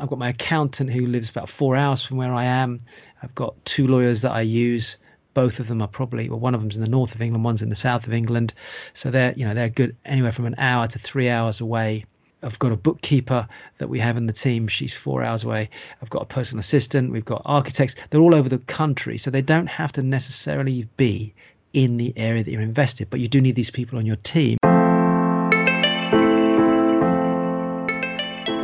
[0.00, 2.80] I've got my accountant who lives about four hours from where I am.
[3.22, 4.96] I've got two lawyers that I use.
[5.34, 7.62] Both of them are probably well, one of them's in the north of England, one's
[7.62, 8.54] in the south of England.
[8.94, 12.04] So they're you know they're good anywhere from an hour to three hours away.
[12.42, 13.46] I've got a bookkeeper
[13.78, 14.66] that we have in the team.
[14.66, 15.68] She's four hours away.
[16.00, 17.12] I've got a personal assistant.
[17.12, 17.94] We've got architects.
[18.08, 19.18] They're all over the country.
[19.18, 21.34] So they don't have to necessarily be
[21.74, 24.56] in the area that you're invested, but you do need these people on your team.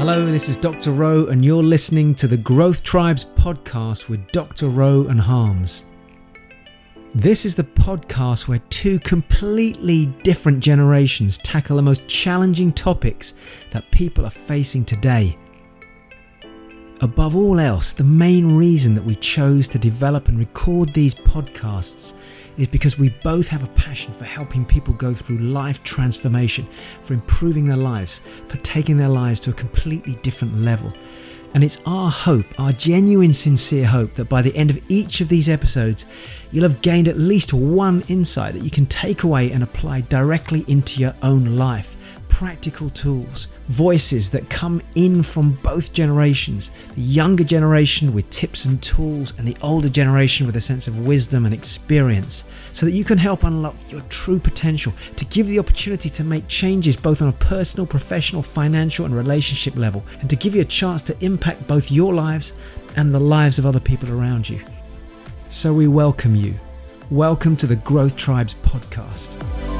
[0.09, 0.93] Hello, this is Dr.
[0.93, 4.68] Rowe, and you're listening to the Growth Tribes podcast with Dr.
[4.68, 5.85] Rowe and Harms.
[7.13, 13.35] This is the podcast where two completely different generations tackle the most challenging topics
[13.72, 15.35] that people are facing today.
[17.00, 22.14] Above all else, the main reason that we chose to develop and record these podcasts
[22.56, 26.64] is because we both have a passion for helping people go through life transformation,
[27.02, 30.92] for improving their lives, for taking their lives to a completely different level.
[31.54, 35.28] And it's our hope, our genuine, sincere hope, that by the end of each of
[35.28, 36.04] these episodes,
[36.52, 40.64] you'll have gained at least one insight that you can take away and apply directly
[40.68, 41.96] into your own life
[42.28, 48.83] practical tools, voices that come in from both generations the younger generation with tips and
[48.83, 53.05] tools, and the older generation with a sense of wisdom and experience, so that you
[53.05, 57.28] can help unlock your true potential to give the opportunity to make changes both on
[57.28, 61.67] a personal, professional, financial, and relationship level, and to give you a chance to impact
[61.67, 62.53] both your lives
[62.97, 64.61] and the lives of other people around you.
[65.48, 66.55] So we welcome you.
[67.11, 69.75] Welcome to the Growth Tribes podcast.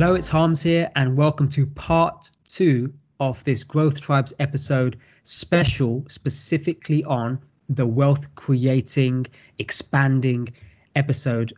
[0.00, 6.04] Hello, it's Harms here, and welcome to part two of this Growth Tribes episode special,
[6.08, 9.26] specifically on the wealth creating,
[9.58, 10.46] expanding
[10.94, 11.52] episode,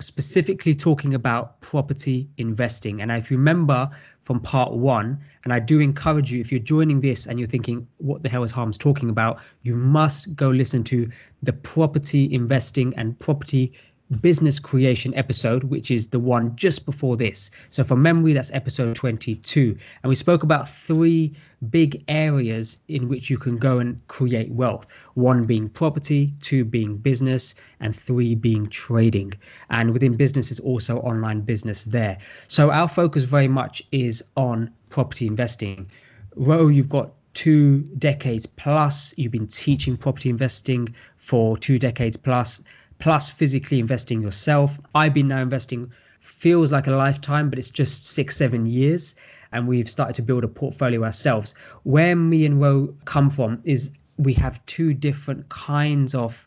[0.00, 3.00] specifically talking about property investing.
[3.00, 3.88] And if you remember
[4.20, 7.88] from part one, and I do encourage you, if you're joining this and you're thinking,
[7.96, 9.40] what the hell is Harms talking about?
[9.62, 11.08] You must go listen to
[11.42, 13.72] the property investing and property
[14.20, 17.50] business creation episode, which is the one just before this.
[17.70, 19.76] So, from memory, that's episode 22.
[20.02, 21.34] And we spoke about three
[21.70, 26.96] big areas in which you can go and create wealth one being property, two being
[26.96, 29.32] business, and three being trading.
[29.70, 32.18] And within business, is also online business there.
[32.46, 35.90] So, our focus very much is on property investing.
[36.36, 39.14] Rowe, you've got two decades plus.
[39.16, 42.62] You've been teaching property investing for two decades plus
[42.98, 44.78] plus physically investing yourself.
[44.94, 49.14] I've been now investing feels like a lifetime, but it's just six, seven years.
[49.52, 51.54] And we've started to build a portfolio ourselves.
[51.84, 56.46] Where me and Rowe come from is we have two different kinds of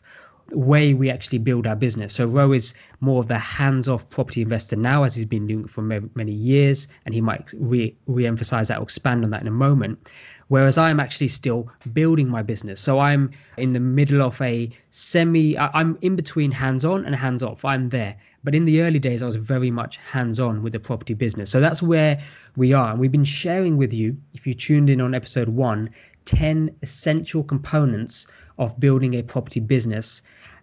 [0.50, 2.12] way we actually build our business.
[2.12, 5.82] So Rowe is more of the hands-off property investor now, as he's been doing for
[5.82, 10.10] many years, and he might re- re-emphasize that or expand on that in a moment
[10.52, 12.78] whereas I'm actually still building my business.
[12.78, 17.42] So I'm in the middle of a semi, I'm in between hands on and hands
[17.42, 17.64] off.
[17.64, 18.14] I'm there.
[18.44, 21.48] But in the early days, I was very much hands on with the property business.
[21.48, 22.20] So that's where
[22.54, 22.90] we are.
[22.90, 25.88] And we've been sharing with you, if you tuned in on episode one,
[26.26, 28.26] 10 essential components
[28.58, 30.20] of building a property business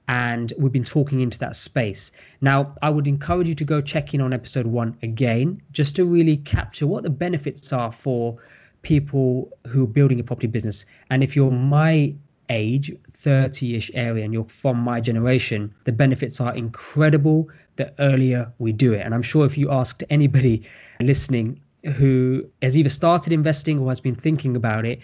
[0.07, 2.11] and we've been talking into that space.
[2.41, 6.05] Now, I would encourage you to go check in on episode one again, just to
[6.05, 8.37] really capture what the benefits are for
[8.81, 10.85] people who are building a property business.
[11.09, 12.15] And if you're my
[12.49, 18.51] age, 30 ish area, and you're from my generation, the benefits are incredible the earlier
[18.57, 19.01] we do it.
[19.01, 20.63] And I'm sure if you asked anybody
[20.99, 21.59] listening
[21.95, 25.01] who has either started investing or has been thinking about it,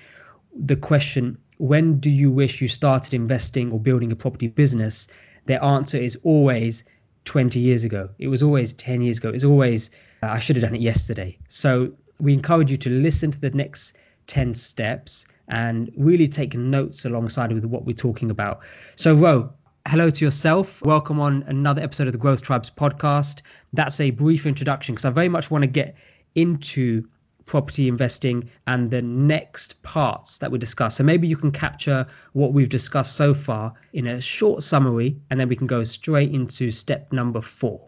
[0.56, 5.07] the question, when do you wish you started investing or building a property business?
[5.46, 6.84] Their answer is always
[7.25, 8.09] 20 years ago.
[8.19, 9.30] It was always 10 years ago.
[9.30, 9.90] It's always,
[10.22, 11.38] uh, I should have done it yesterday.
[11.47, 17.05] So we encourage you to listen to the next 10 steps and really take notes
[17.05, 18.61] alongside with what we're talking about.
[18.95, 19.51] So, Rowe,
[19.87, 20.83] hello to yourself.
[20.83, 23.41] Welcome on another episode of the Growth Tribes podcast.
[23.73, 25.95] That's a brief introduction because I very much want to get
[26.35, 27.07] into
[27.45, 30.95] property investing and the next parts that we discuss.
[30.95, 35.39] So maybe you can capture what we've discussed so far in a short summary and
[35.39, 37.88] then we can go straight into step number four.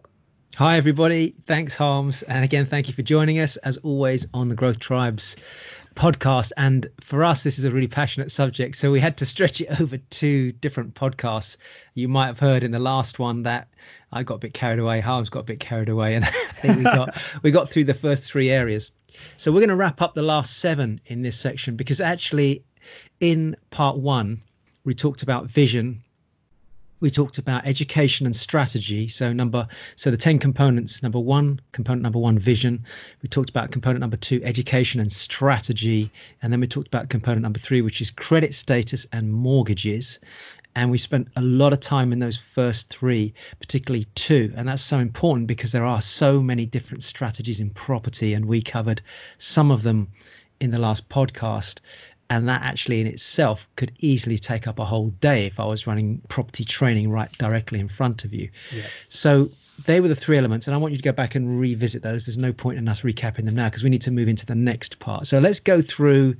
[0.56, 1.34] Hi, everybody.
[1.46, 2.22] Thanks, Harms.
[2.22, 5.36] And again, thank you for joining us, as always, on the Growth Tribes
[5.94, 6.50] podcast.
[6.56, 8.74] And for us, this is a really passionate subject.
[8.74, 11.56] So we had to stretch it over two different podcasts.
[11.94, 13.68] You might have heard in the last one that
[14.10, 16.78] I got a bit carried away, Harms got a bit carried away, and I think
[16.78, 18.90] we got we got through the first three areas.
[19.36, 22.64] So we're going to wrap up the last seven in this section because actually
[23.20, 24.42] in part one,
[24.84, 26.00] we talked about vision
[27.00, 29.08] we talked about education and strategy.
[29.08, 29.66] So number
[29.96, 32.84] so the 10 components, number 1, component number 1 vision.
[33.22, 36.10] We talked about component number 2 education and strategy,
[36.42, 40.18] and then we talked about component number 3 which is credit status and mortgages.
[40.76, 44.52] And we spent a lot of time in those first three, particularly two.
[44.54, 48.62] And that's so important because there are so many different strategies in property, and we
[48.62, 49.02] covered
[49.38, 50.08] some of them
[50.60, 51.80] in the last podcast
[52.30, 55.86] and that actually in itself could easily take up a whole day if I was
[55.86, 58.50] running property training right directly in front of you.
[58.74, 58.82] Yeah.
[59.08, 59.48] So
[59.86, 62.26] they were the three elements, and I want you to go back and revisit those.
[62.26, 64.54] There's no point in us recapping them now because we need to move into the
[64.54, 65.26] next part.
[65.26, 66.36] So let's go through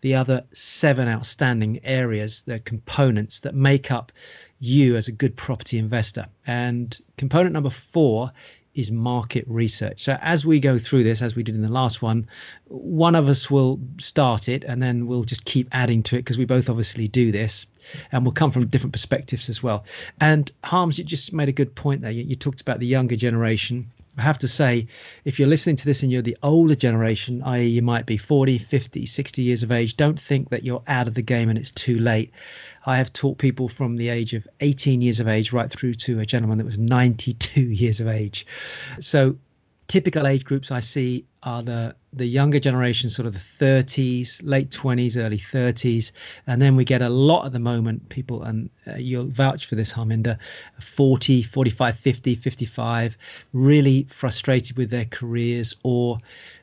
[0.00, 4.12] the other seven outstanding areas, the components that make up
[4.60, 6.26] you as a good property investor.
[6.46, 8.30] And component number four
[8.76, 10.04] is market research.
[10.04, 12.26] So as we go through this, as we did in the last one,
[12.66, 16.38] one of us will start it and then we'll just keep adding to it because
[16.38, 17.66] we both obviously do this
[18.12, 19.84] and we'll come from different perspectives as well.
[20.20, 22.10] And Harms, you just made a good point there.
[22.10, 23.90] You, you talked about the younger generation.
[24.18, 24.86] I have to say,
[25.24, 28.56] if you're listening to this and you're the older generation, i.e., you might be 40,
[28.56, 31.70] 50, 60 years of age, don't think that you're out of the game and it's
[31.70, 32.32] too late.
[32.86, 36.20] I have taught people from the age of 18 years of age right through to
[36.20, 38.46] a gentleman that was 92 years of age.
[39.00, 39.36] So,
[39.88, 44.70] typical age groups I see are the the younger generation, sort of the 30s, late
[44.70, 46.12] 20s, early 30s,
[46.46, 49.74] and then we get a lot at the moment people, and uh, you'll vouch for
[49.74, 50.38] this, Harminder,
[50.80, 53.18] 40, 45, 50, 55,
[53.52, 56.16] really frustrated with their careers or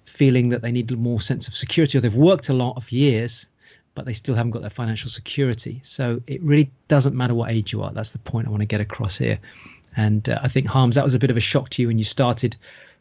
[0.05, 3.45] feeling that they need more sense of security, or they've worked a lot of years
[3.95, 5.79] but they still haven't got their financial security.
[5.83, 7.91] So it really doesn't matter what age you are.
[7.91, 9.39] That's the point I want to get across here.
[9.95, 11.99] And uh, I think Harms, that was a bit of a shock to you when
[11.99, 12.55] you started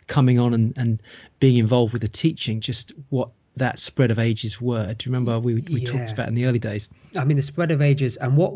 [0.09, 1.03] coming on and, and
[1.41, 4.95] being involved with the teaching, just what that spread of ages were.
[4.95, 5.91] Do you remember we, we yeah.
[5.91, 6.89] talked about in the early days?
[7.19, 8.55] I mean, the spread of ages and what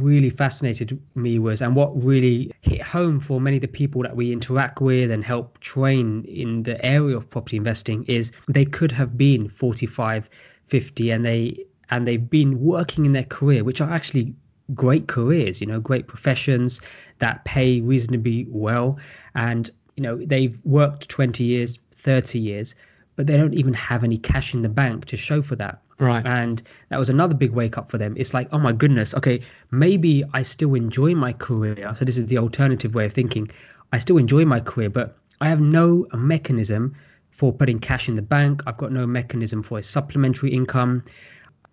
[0.00, 4.16] really fascinated me was, and what really hit home for many of the people that
[4.16, 8.92] we interact with and help train in the area of property investing is they could
[8.92, 10.28] have been 45,
[10.66, 14.34] 50, and they and they've been working in their career, which are actually
[14.74, 16.80] great careers, you know, great professions
[17.18, 18.98] that pay reasonably well.
[19.34, 22.74] And, you know, they've worked 20 years, 30 years,
[23.14, 25.80] but they don't even have any cash in the bank to show for that.
[25.98, 26.24] Right.
[26.26, 28.14] And that was another big wake up for them.
[28.18, 29.40] It's like, oh my goodness, okay,
[29.70, 31.94] maybe I still enjoy my career.
[31.94, 33.48] So this is the alternative way of thinking.
[33.92, 36.94] I still enjoy my career, but I have no mechanism
[37.30, 38.62] for putting cash in the bank.
[38.66, 41.04] I've got no mechanism for a supplementary income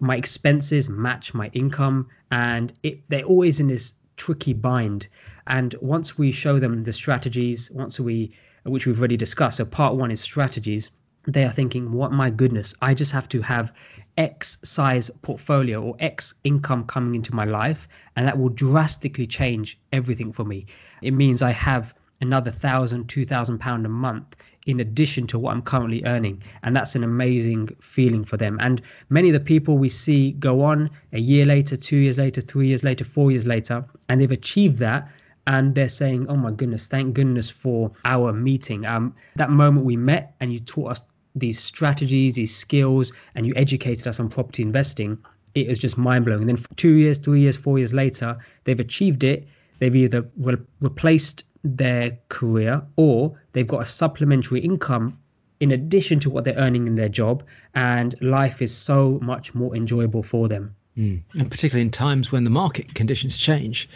[0.04, 5.08] my expenses match my income and it, they're always in this tricky bind.
[5.48, 8.32] And once we show them the strategies once we
[8.64, 10.92] which we've already discussed so part one is strategies
[11.26, 13.74] they are thinking what my goodness i just have to have
[14.18, 19.80] x size portfolio or x income coming into my life and that will drastically change
[19.92, 20.66] everything for me.
[21.02, 24.36] It means i have another thousand two thousand pound a month
[24.66, 26.42] in addition to what I'm currently earning.
[26.64, 28.58] And that's an amazing feeling for them.
[28.62, 32.42] And many of the people we see go on a year later, two years later,
[32.42, 35.12] three years later, four years later, and they've achieved that.
[35.46, 38.86] And they're saying, oh my goodness, thank goodness for our meeting.
[38.86, 41.04] Um, that moment we met and you taught us
[41.36, 45.18] these strategies, these skills, and you educated us on property investing.
[45.54, 46.44] It is just mind blowing.
[46.44, 49.46] And then two years, three years, four years later, they've achieved it.
[49.80, 55.18] They've either re- replaced their career or they've got a supplementary income
[55.60, 57.44] in addition to what they're earning in their job
[57.74, 61.22] and life is so much more enjoyable for them mm.
[61.34, 63.88] and particularly in times when the market conditions change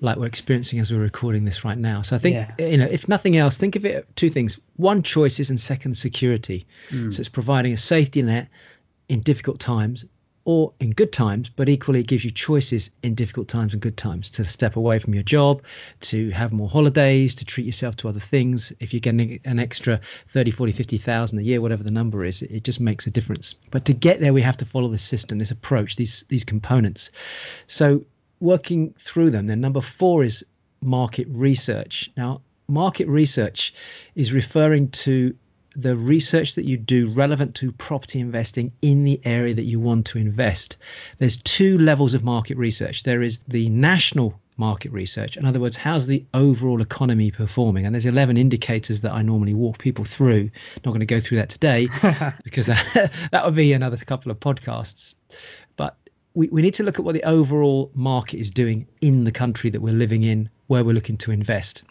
[0.00, 2.66] like we're experiencing as we're recording this right now so i think yeah.
[2.66, 6.66] you know if nothing else think of it two things one choices and second security
[6.90, 7.14] mm.
[7.14, 8.48] so it's providing a safety net
[9.08, 10.04] in difficult times
[10.44, 13.96] or in good times, but equally it gives you choices in difficult times and good
[13.96, 15.62] times to step away from your job,
[16.00, 18.72] to have more holidays, to treat yourself to other things.
[18.80, 22.64] If you're getting an extra 30, 40, 50,000 a year, whatever the number is, it
[22.64, 23.54] just makes a difference.
[23.70, 27.10] But to get there, we have to follow this system, this approach, these, these components.
[27.66, 28.04] So
[28.40, 30.44] working through them, then number four is
[30.80, 32.10] market research.
[32.16, 33.74] Now, market research
[34.14, 35.34] is referring to
[35.74, 40.06] the research that you do relevant to property investing in the area that you want
[40.06, 40.76] to invest.
[41.18, 43.02] There's two levels of market research.
[43.02, 45.36] There is the national market research.
[45.36, 47.86] In other words, how's the overall economy performing?
[47.86, 50.50] And there's 11 indicators that I normally walk people through.
[50.84, 51.88] Not going to go through that today
[52.44, 55.14] because that, uh, that would be another couple of podcasts.
[55.76, 55.96] But
[56.34, 59.70] we, we need to look at what the overall market is doing in the country
[59.70, 61.82] that we're living in, where we're looking to invest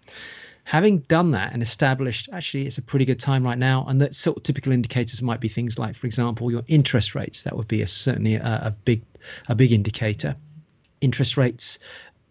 [0.63, 4.15] having done that and established actually it's a pretty good time right now and that
[4.15, 7.67] sort of typical indicators might be things like for example your interest rates that would
[7.67, 9.01] be a, certainly a, a big
[9.49, 10.35] a big indicator
[11.01, 11.79] interest rates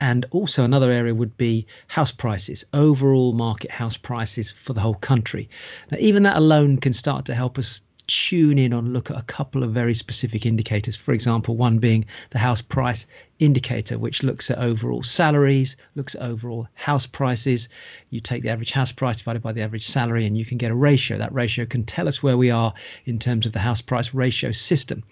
[0.01, 4.95] And also, another area would be house prices, overall market house prices for the whole
[4.95, 5.49] country.
[5.91, 9.23] Now, even that alone can start to help us tune in on look at a
[9.23, 10.97] couple of very specific indicators.
[10.97, 13.07] For example, one being the house price
[13.39, 17.69] indicator, which looks at overall salaries, looks at overall house prices.
[18.11, 20.73] You take the average house price divided by the average salary, and you can get
[20.73, 21.19] a ratio.
[21.19, 22.75] That ratio can tell us where we are
[23.07, 25.05] in terms of the house price ratio system.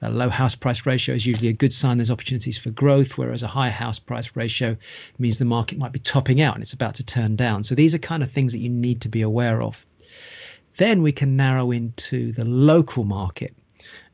[0.00, 3.42] A low house price ratio is usually a good sign there's opportunities for growth, whereas
[3.42, 4.74] a high house price ratio
[5.18, 7.62] means the market might be topping out and it's about to turn down.
[7.62, 9.84] So these are kind of things that you need to be aware of.
[10.78, 13.54] Then we can narrow into the local market.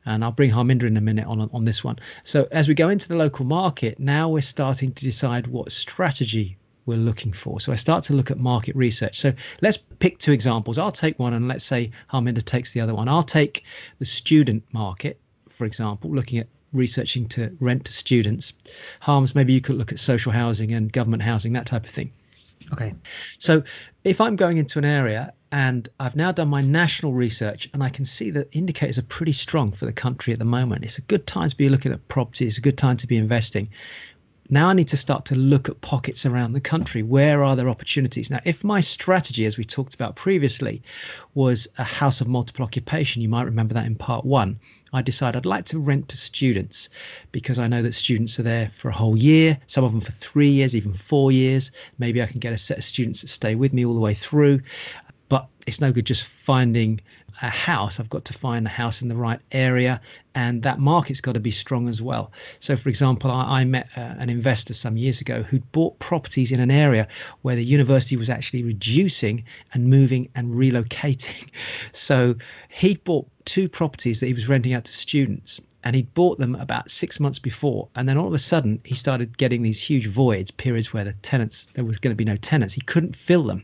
[0.05, 1.97] And I'll bring Harminder in a minute on, on this one.
[2.23, 6.57] So, as we go into the local market, now we're starting to decide what strategy
[6.85, 7.59] we're looking for.
[7.59, 9.19] So I start to look at market research.
[9.19, 10.77] So let's pick two examples.
[10.77, 13.07] I'll take one and let's say Harminder takes the other one.
[13.07, 13.63] I'll take
[13.99, 15.19] the student market,
[15.49, 18.53] for example, looking at researching to rent to students.
[18.99, 22.11] Harms, maybe you could look at social housing and government housing, that type of thing.
[22.73, 22.93] Okay.
[23.37, 23.63] So
[24.03, 27.87] if I'm going into an area and I've now done my national research and I
[27.87, 30.83] can see that indicators are pretty strong for the country at the moment.
[30.83, 33.15] It's a good time to be looking at property, it's a good time to be
[33.15, 33.69] investing.
[34.49, 37.03] Now I need to start to look at pockets around the country.
[37.03, 38.29] Where are there opportunities?
[38.29, 40.83] Now, if my strategy, as we talked about previously,
[41.35, 44.59] was a house of multiple occupation, you might remember that in part one,
[44.93, 46.89] I decided I'd like to rent to students
[47.31, 50.11] because I know that students are there for a whole year, some of them for
[50.11, 51.71] three years, even four years.
[51.97, 54.13] Maybe I can get a set of students that stay with me all the way
[54.13, 54.61] through.
[55.65, 57.01] It's no good just finding
[57.41, 59.99] a house, I've got to find a house in the right area,
[60.35, 62.31] and that market's got to be strong as well.
[62.59, 66.51] So, for example, I, I met uh, an investor some years ago who'd bought properties
[66.51, 67.07] in an area
[67.41, 69.43] where the university was actually reducing
[69.73, 71.49] and moving and relocating.
[71.91, 72.35] So,
[72.69, 76.55] he'd bought two properties that he was renting out to students and he'd bought them
[76.55, 80.07] about six months before and then all of a sudden he started getting these huge
[80.07, 83.43] voids periods where the tenants there was going to be no tenants he couldn't fill
[83.43, 83.63] them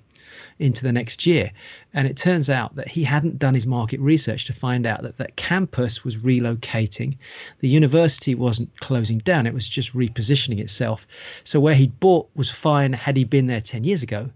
[0.62, 1.52] into the next year.
[1.94, 5.18] And it turns out that he hadn't done his market research to find out that
[5.18, 7.18] that campus was relocating.
[7.60, 11.08] The university wasn't closing down, it was just repositioning itself.
[11.44, 14.30] So where he'd bought was fine had he been there 10 years ago,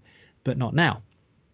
[0.43, 1.01] but not now.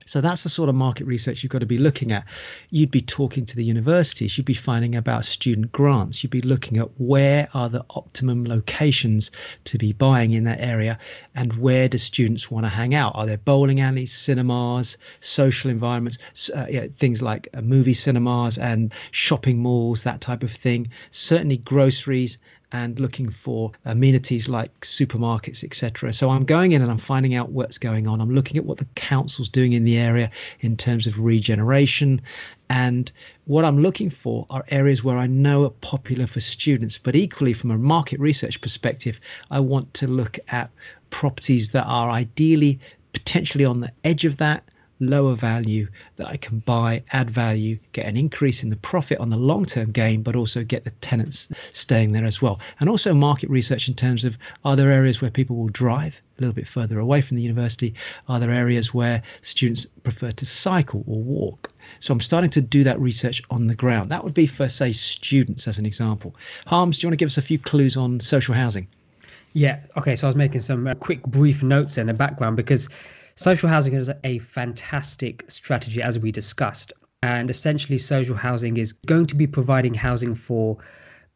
[0.05, 2.25] So that's the sort of market research you've got to be looking at.
[2.69, 6.77] You'd be talking to the universities, you'd be finding about student grants, you'd be looking
[6.77, 9.31] at where are the optimum locations
[9.65, 10.97] to be buying in that area
[11.35, 13.15] and where do students want to hang out?
[13.15, 16.17] Are there bowling alleys, cinemas, social environments,
[16.51, 20.89] uh, things like uh, movie cinemas and shopping malls, that type of thing?
[21.11, 22.37] Certainly groceries
[22.71, 26.13] and looking for amenities like supermarkets, etc.
[26.13, 28.21] So I'm going in and I'm finding out what's going on.
[28.21, 30.29] I'm looking at what the council's doing in the area
[30.61, 32.21] in terms of regeneration.
[32.69, 33.11] And
[33.45, 36.97] what I'm looking for are areas where I know are popular for students.
[36.97, 40.69] But equally, from a market research perspective, I want to look at
[41.09, 42.79] properties that are ideally
[43.13, 44.63] potentially on the edge of that
[45.01, 49.29] lower value that I can buy, add value, get an increase in the profit on
[49.29, 52.59] the long term gain, but also get the tenants staying there as well.
[52.79, 56.41] And also market research in terms of are there areas where people will drive a
[56.41, 57.93] little bit further away from the university?
[58.29, 61.71] Are there areas where students prefer to cycle or walk?
[61.99, 64.11] So I'm starting to do that research on the ground.
[64.11, 66.35] That would be for, say, students as an example.
[66.67, 68.87] Harms, do you want to give us a few clues on social housing?
[69.53, 69.79] Yeah.
[69.97, 70.15] Okay.
[70.15, 72.87] So I was making some uh, quick, brief notes in the background because
[73.41, 76.93] Social housing is a fantastic strategy, as we discussed.
[77.23, 80.77] And essentially, social housing is going to be providing housing for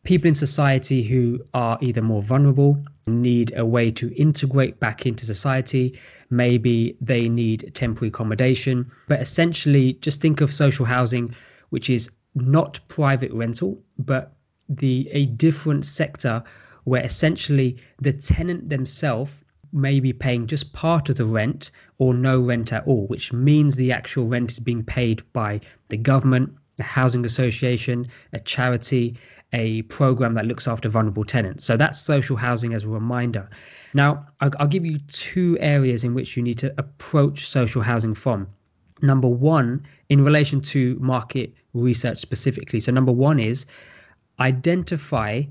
[0.04, 5.26] people in society who are either more vulnerable, need a way to integrate back into
[5.26, 5.98] society,
[6.30, 8.86] maybe they need temporary accommodation.
[9.08, 11.34] But essentially, just think of social housing,
[11.72, 14.36] which is not private rental, but
[14.70, 16.44] the a different sector
[16.84, 19.44] where essentially the tenant themselves
[19.75, 23.75] may be paying just part of the rent or no rent at all, which means
[23.75, 29.17] the actual rent is being paid by the government, a housing association, a charity,
[29.53, 31.63] a program that looks after vulnerable tenants.
[31.63, 33.50] So that's social housing as a reminder.
[33.94, 38.13] Now, I'll, I'll give you two areas in which you need to approach social housing
[38.13, 38.48] from.
[39.01, 42.79] Number one, in relation to market research specifically.
[42.79, 43.65] So, number one is
[44.39, 45.44] identify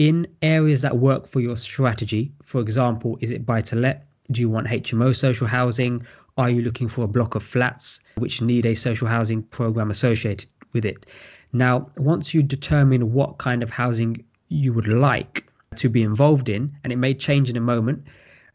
[0.00, 2.32] in areas that work for your strategy.
[2.42, 4.06] For example, is it buy to let?
[4.30, 6.02] Do you want HMO social housing?
[6.38, 10.48] Are you looking for a block of flats which need a social housing program associated
[10.72, 11.04] with it?
[11.52, 15.44] Now, once you determine what kind of housing you would like
[15.76, 18.02] to be involved in, and it may change in a moment,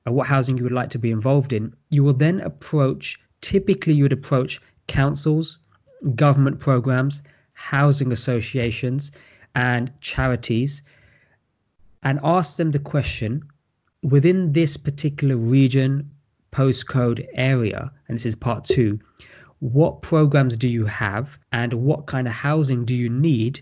[0.08, 3.94] uh, what housing you would like to be involved in, you will then approach, typically,
[3.94, 5.60] you would approach councils,
[6.16, 7.22] government programs,
[7.54, 9.12] housing associations,
[9.54, 10.82] and charities
[12.06, 13.44] and ask them the question
[14.04, 16.10] within this particular region,
[16.52, 19.00] postcode area, and this is part two,
[19.60, 23.60] what programs do you have and what kind of housing do you need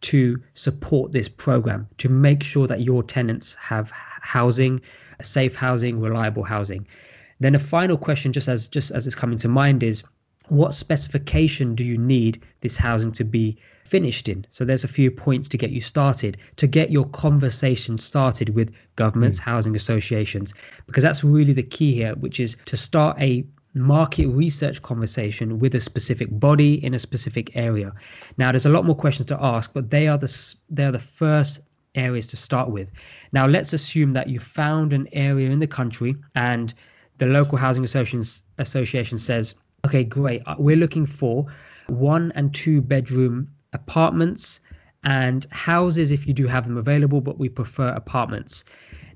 [0.00, 4.80] to support this program to make sure that your tenants have housing,
[5.22, 6.86] safe housing, reliable housing?
[7.38, 10.02] Then a final question, just as just as it's coming to mind, is
[10.48, 14.46] what specification do you need this housing to be finished in?
[14.50, 18.72] So there's a few points to get you started, to get your conversation started with
[18.96, 19.44] governments, mm.
[19.44, 20.54] housing associations,
[20.86, 25.74] because that's really the key here, which is to start a market research conversation with
[25.74, 27.92] a specific body in a specific area.
[28.38, 30.98] Now there's a lot more questions to ask, but they are the they are the
[30.98, 31.60] first
[31.94, 32.90] areas to start with.
[33.32, 36.72] Now let's assume that you found an area in the country and
[37.18, 38.22] the local housing association
[38.58, 39.54] association says
[39.86, 40.42] Okay, great.
[40.46, 41.46] Uh, we're looking for
[41.86, 44.58] one and two bedroom apartments
[45.04, 48.64] and houses if you do have them available, but we prefer apartments.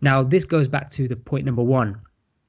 [0.01, 2.01] Now, this goes back to the point number one.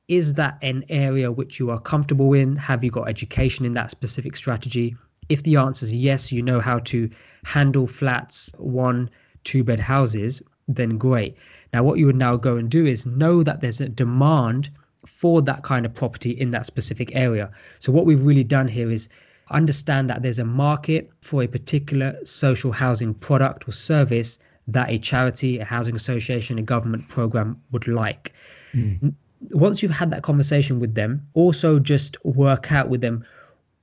[0.08, 2.56] Is that an area which you are comfortable in?
[2.58, 4.96] Have you got education in that specific strategy?
[5.30, 7.10] If the answer is yes, you know how to
[7.44, 9.10] handle flats, one,
[9.46, 11.40] two bed houses, then great.
[11.74, 14.70] Now, what you would now go and do is know that there's a demand
[15.06, 17.52] for that kind of property in that specific area.
[17.80, 19.10] So, what we've really done here is
[19.50, 24.98] understand that there's a market for a particular social housing product or service that a
[25.00, 28.34] charity, a housing association, a government program would like.
[28.74, 29.14] Mm.
[29.52, 33.26] Once you've had that conversation with them, also just work out with them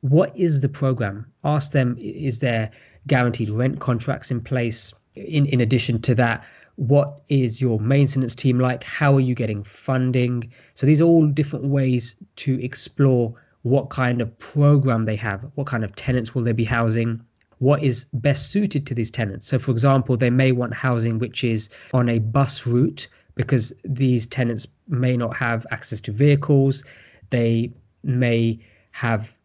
[0.01, 1.27] what is the program.
[1.45, 2.71] Ask them, is there
[3.07, 4.95] guaranteed rent contracts in place?
[5.15, 6.47] In, in addition to that,
[6.79, 8.85] what is your maintenance team like?
[8.85, 10.51] How are you getting funding?
[10.75, 15.67] So these are all different ways to explore what kind of program they have what
[15.67, 17.21] kind of tenants will they be housing
[17.59, 19.47] what is best suited to these tenants.
[19.47, 24.27] So for example they may want housing which is on a bus route because these
[24.27, 26.85] tenants may not have access to vehicles.
[27.31, 27.73] They
[28.05, 28.61] may
[28.93, 29.37] have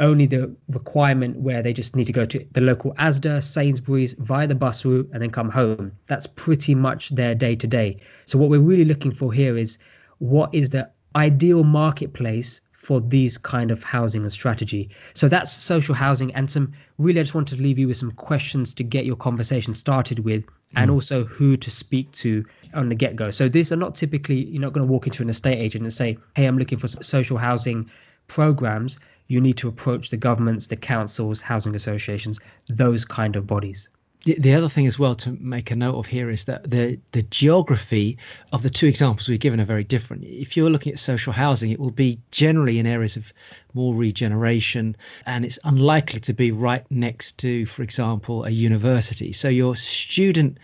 [0.00, 4.46] only the requirement where they just need to go to the local Asda, Sainsbury's via
[4.46, 5.92] the bus route and then come home.
[6.06, 7.98] That's pretty much their day to day.
[8.24, 9.78] So, what we're really looking for here is
[10.18, 14.88] what is the ideal marketplace for these kind of housing and strategy.
[15.14, 18.12] So that's social housing and some really I just wanted to leave you with some
[18.12, 20.44] questions to get your conversation started with
[20.76, 20.94] and mm.
[20.94, 23.32] also who to speak to on the get-go.
[23.32, 25.92] So these are not typically you're not going to walk into an estate agent and
[25.92, 27.90] say, "Hey, I'm looking for social housing
[28.28, 33.90] programs." You need to approach the governments, the councils, housing associations, those kind of bodies.
[34.24, 36.98] The, the other thing as well to make a note of here is that the
[37.12, 38.18] the geography
[38.52, 40.24] of the two examples we've given are very different.
[40.24, 43.32] If you're looking at social housing, it will be generally in areas of
[43.72, 49.30] more regeneration, and it's unlikely to be right next to, for example, a university.
[49.32, 50.58] So your student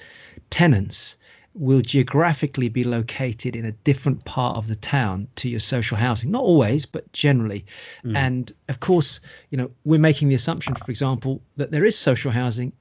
[0.51, 1.17] tenants
[1.55, 6.31] will geographically be located in a different part of the town to your social housing.
[6.31, 7.65] Not always, but generally.
[8.05, 8.17] Mm.
[8.17, 12.31] And of course, you know, we're making the assumption, for example, that there is social
[12.31, 12.73] housing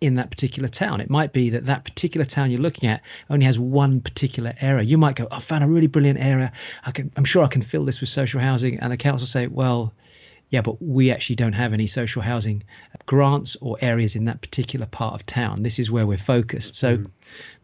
[0.00, 1.00] in that particular town.
[1.00, 4.84] It might be that that particular town you're looking at only has one particular area.
[4.84, 6.52] You might go, I found a really brilliant area.
[6.84, 8.78] I can, I'm sure I can fill this with social housing.
[8.78, 9.92] And the council say, well,
[10.50, 12.62] yeah, but we actually don't have any social housing
[13.06, 15.62] grants or areas in that particular part of town.
[15.62, 16.74] This is where we're focused.
[16.76, 17.10] So mm.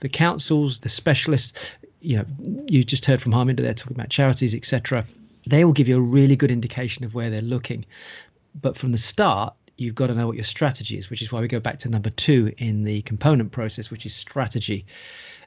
[0.00, 1.52] the councils, the specialists,
[2.00, 2.24] you know,
[2.68, 5.04] you just heard from Harminder, they're talking about charities, etc.
[5.46, 7.86] They will give you a really good indication of where they're looking.
[8.60, 11.40] But from the start, you've got to know what your strategy is, which is why
[11.40, 14.84] we go back to number two in the component process, which is strategy.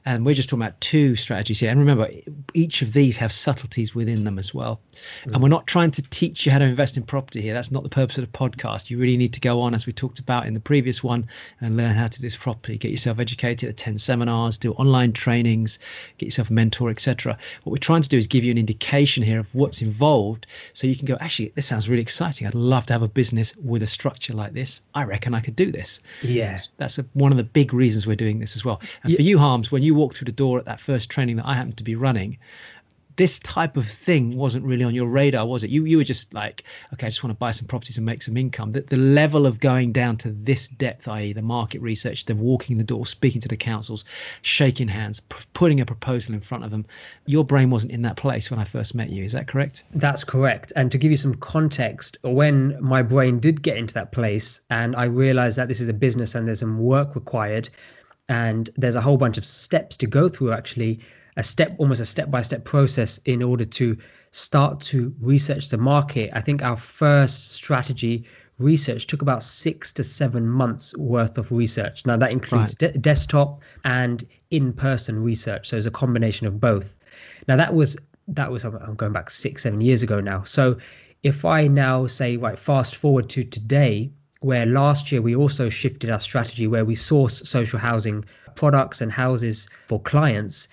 [0.08, 1.70] And we're just talking about two strategies here.
[1.70, 2.10] And remember,
[2.54, 4.80] each of these have subtleties within them as well.
[5.26, 5.34] Mm.
[5.34, 7.54] And we're not trying to teach you how to invest in property here.
[7.54, 8.90] That's not the purpose of the podcast.
[8.90, 11.28] You really need to go on, as we talked about in the previous one,
[11.60, 12.78] and learn how to do this properly.
[12.78, 15.78] Get yourself educated, attend seminars, do online trainings,
[16.20, 17.38] get yourself a mentor, etc.
[17.64, 20.88] What we're trying to do is give you an indication here of what's involved so
[20.88, 22.48] you can go, actually, this sounds really exciting.
[22.48, 24.84] I'd love to have a business with a structure like this.
[24.96, 26.00] I reckon I could do this.
[26.24, 26.52] Yeah.
[26.52, 28.80] That's, that's a, one of the big reasons we're doing this as well.
[29.04, 29.18] And yeah.
[29.18, 31.54] for you, Harms, when you walk through the door at that first training that I
[31.54, 32.38] happened to be running,
[33.18, 35.72] this type of thing wasn't really on your radar, was it?
[35.72, 38.22] You you were just like, okay, I just want to buy some properties and make
[38.22, 38.72] some income.
[38.72, 42.78] That the level of going down to this depth, i.e., the market research, the walking
[42.78, 44.06] the door, speaking to the councils,
[44.44, 46.86] shaking hands, p- putting a proposal in front of them,
[47.26, 49.24] your brain wasn't in that place when I first met you.
[49.24, 49.84] Is that correct?
[49.96, 50.72] That's correct.
[50.76, 54.96] And to give you some context, when my brain did get into that place, and
[54.96, 57.70] I realized that this is a business and there's some work required,
[58.30, 61.00] and there's a whole bunch of steps to go through actually
[61.38, 63.98] a step almost a step by step process in order to
[64.32, 68.26] start to research the market i think our first strategy
[68.60, 72.06] research took about six to seven months worth of research.
[72.06, 72.94] Now that includes right.
[72.94, 75.68] de- desktop and in-person research.
[75.68, 76.96] So it's a combination of both.
[77.48, 77.98] Now that was
[78.30, 80.44] that was I'm going back six seven years ago now.
[80.44, 80.78] So
[81.24, 84.12] if I now say right, fast forward to today,
[84.48, 88.24] where last year we also shifted our strategy where we source social housing
[88.56, 90.70] products and houses for clients,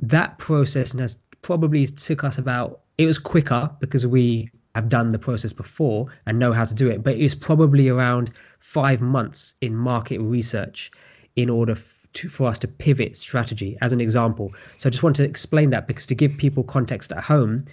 [0.00, 5.18] that process has probably took us about it was quicker because we have done the
[5.18, 9.76] process before and know how to do it, but it's probably around five months in
[9.76, 10.90] market research
[11.36, 11.76] in order
[12.14, 14.50] to, for us to pivot strategy as an example.
[14.78, 17.64] So I just want to explain that because to give people context at home,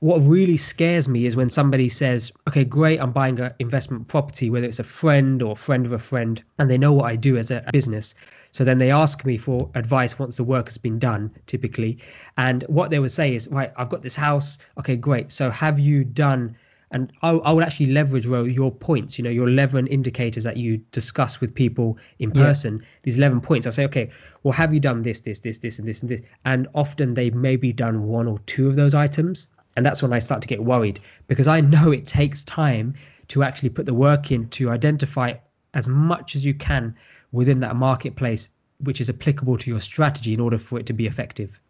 [0.00, 4.50] what really scares me is when somebody says, okay, great, I'm buying an investment property,
[4.50, 7.16] whether it's a friend or a friend of a friend, and they know what I
[7.16, 8.14] do as a business.
[8.50, 11.98] So then they ask me for advice once the work has been done, typically.
[12.36, 14.58] And what they would say is, right, I've got this house.
[14.78, 15.32] Okay, great.
[15.32, 16.56] So have you done
[16.90, 20.56] and I, I would actually leverage Rowe, your points you know your 11 indicators that
[20.56, 22.86] you discuss with people in person yeah.
[23.02, 24.10] these 11 points i say okay
[24.42, 27.34] well have you done this this this this and this and this and often they've
[27.34, 30.64] maybe done one or two of those items and that's when i start to get
[30.64, 32.94] worried because i know it takes time
[33.28, 35.32] to actually put the work in to identify
[35.74, 36.94] as much as you can
[37.32, 41.06] within that marketplace which is applicable to your strategy in order for it to be
[41.06, 41.60] effective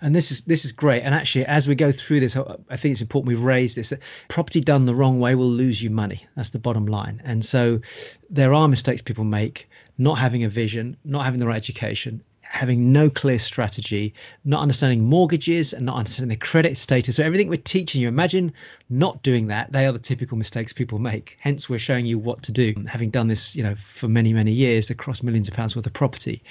[0.00, 1.02] and this is this is great.
[1.02, 3.92] And actually, as we go through this, I think it's important we raise this.
[4.28, 6.26] Property done the wrong way will lose you money.
[6.34, 7.20] That's the bottom line.
[7.24, 7.80] And so,
[8.30, 12.22] there are mistakes people make: not having a vision, not having the right education,
[12.56, 14.14] having no clear strategy,
[14.44, 17.16] not understanding mortgages and not understanding the credit status.
[17.16, 18.52] So everything we're teaching you, imagine
[18.88, 19.72] not doing that.
[19.72, 21.36] They are the typical mistakes people make.
[21.40, 24.52] Hence, we're showing you what to do, having done this, you know, for many, many
[24.52, 26.42] years across millions of pounds worth of property.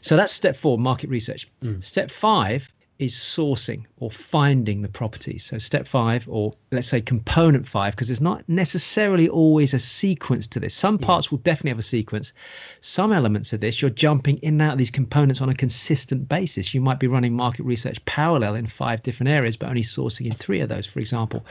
[0.00, 1.48] So that's step four, market research.
[1.62, 1.82] Mm.
[1.82, 5.44] Step five is sourcing or finding the properties.
[5.44, 10.46] So, step five, or let's say component five, because there's not necessarily always a sequence
[10.48, 10.74] to this.
[10.74, 12.32] Some parts will definitely have a sequence.
[12.80, 16.28] Some elements of this, you're jumping in and out of these components on a consistent
[16.28, 16.72] basis.
[16.72, 20.34] You might be running market research parallel in five different areas, but only sourcing in
[20.34, 21.44] three of those, for example.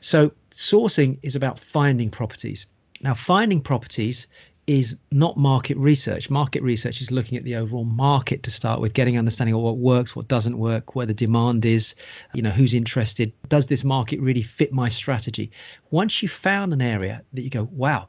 [0.00, 2.66] So, sourcing is about finding properties.
[3.02, 4.26] Now, finding properties
[4.66, 6.28] is not market research.
[6.28, 9.76] Market research is looking at the overall market to start with, getting understanding of what
[9.76, 11.94] works, what doesn't work, where the demand is,
[12.34, 13.32] you know, who's interested.
[13.48, 15.50] Does this market really fit my strategy?
[15.90, 18.08] Once you've found an area that you go, wow,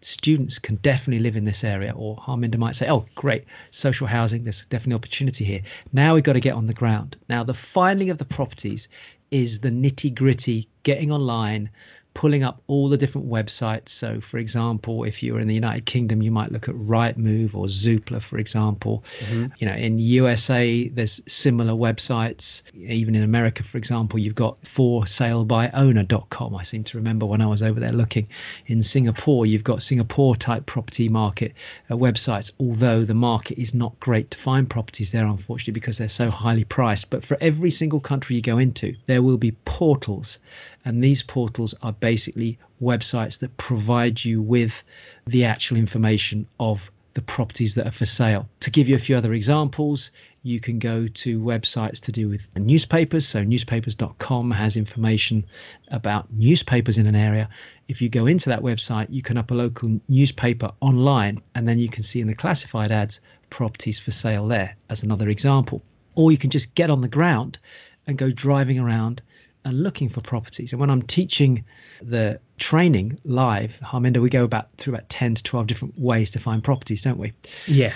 [0.00, 4.44] students can definitely live in this area, or Harminder might say, oh, great, social housing,
[4.44, 5.62] there's definitely opportunity here.
[5.92, 7.16] Now we've got to get on the ground.
[7.28, 8.88] Now, the finding of the properties
[9.32, 11.68] is the nitty gritty, getting online,
[12.16, 13.90] pulling up all the different websites.
[13.90, 17.66] So, for example, if you're in the United Kingdom, you might look at Rightmove or
[17.66, 19.04] Zoopla, for example.
[19.18, 19.46] Mm-hmm.
[19.58, 22.62] You know, in USA, there's similar websites.
[22.74, 26.56] Even in America, for example, you've got forsalebyowner.com.
[26.56, 28.26] I seem to remember when I was over there looking.
[28.66, 31.52] In Singapore, you've got Singapore type property market
[31.90, 36.08] uh, websites, although the market is not great to find properties there, unfortunately, because they're
[36.08, 37.10] so highly priced.
[37.10, 40.38] But for every single country you go into, there will be portals
[40.86, 44.84] and these portals are basically websites that provide you with
[45.26, 48.48] the actual information of the properties that are for sale.
[48.60, 50.12] To give you a few other examples,
[50.44, 53.26] you can go to websites to do with newspapers.
[53.26, 55.44] So, newspapers.com has information
[55.88, 57.48] about newspapers in an area.
[57.88, 61.80] If you go into that website, you can up a local newspaper online, and then
[61.80, 63.20] you can see in the classified ads
[63.50, 65.82] properties for sale there, as another example.
[66.14, 67.58] Or you can just get on the ground
[68.06, 69.20] and go driving around
[69.66, 70.72] and looking for properties.
[70.72, 71.64] And when I'm teaching
[72.00, 76.38] the training live, Harminder, we go about through about 10 to 12 different ways to
[76.38, 77.32] find properties, don't we?
[77.66, 77.92] Yeah.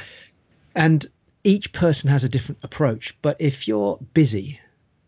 [0.75, 1.07] And
[1.45, 3.17] each person has a different approach.
[3.23, 4.61] But if you're busy,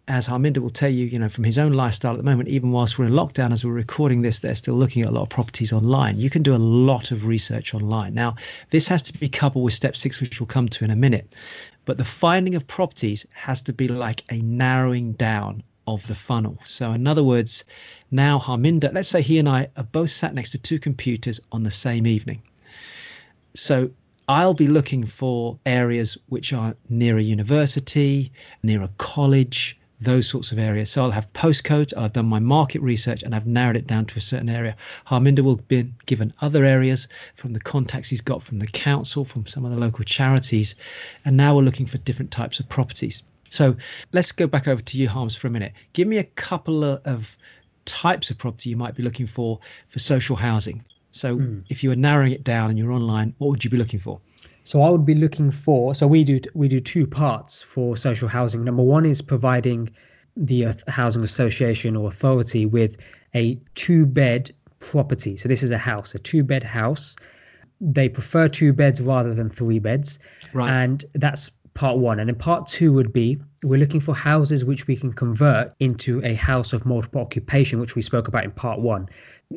[0.07, 2.71] as Harminder will tell you, you know, from his own lifestyle at the moment, even
[2.71, 5.31] whilst we're in lockdown, as we're recording this, they're still looking at a lot of
[5.31, 6.17] properties online.
[6.17, 8.15] You can do a lot of research online.
[8.15, 8.37] Now,
[8.71, 11.35] this has to be coupled with step six, which we'll come to in a minute.
[11.87, 16.59] But the finding of properties has to be like a narrowing down of the funnel.
[16.65, 17.65] So, in other words,
[18.11, 21.63] now Harminder, let's say he and I are both sat next to two computers on
[21.63, 22.43] the same evening.
[23.55, 23.91] So,
[24.29, 30.51] I'll be looking for areas which are near a university, near a college, those sorts
[30.53, 30.91] of areas.
[30.91, 34.19] So I'll have postcodes, have done my market research, and I've narrowed it down to
[34.19, 34.77] a certain area.
[35.07, 39.47] Harminder will be given other areas from the contacts he's got from the council, from
[39.47, 40.75] some of the local charities,
[41.25, 43.23] and now we're looking for different types of properties.
[43.53, 43.77] So
[44.13, 45.73] let's go back over to you, Harms, for a minute.
[45.93, 47.37] Give me a couple of
[47.85, 50.83] types of property you might be looking for for social housing.
[51.11, 51.63] So mm.
[51.69, 54.19] if you were narrowing it down and you're online, what would you be looking for?
[54.65, 55.95] So I would be looking for.
[55.95, 58.65] So we do we do two parts for social housing.
[58.65, 59.91] Number one is providing
[60.35, 62.97] the housing association or authority with
[63.35, 65.37] a two bed property.
[65.37, 67.17] So this is a house, a two bed house.
[67.83, 70.21] They prefer two beds rather than three beds.
[70.55, 70.71] Right.
[70.71, 72.21] And that's part one.
[72.21, 76.21] And then part two would be we're looking for houses which we can convert into
[76.25, 79.09] a house of multiple occupation, which we spoke about in part one.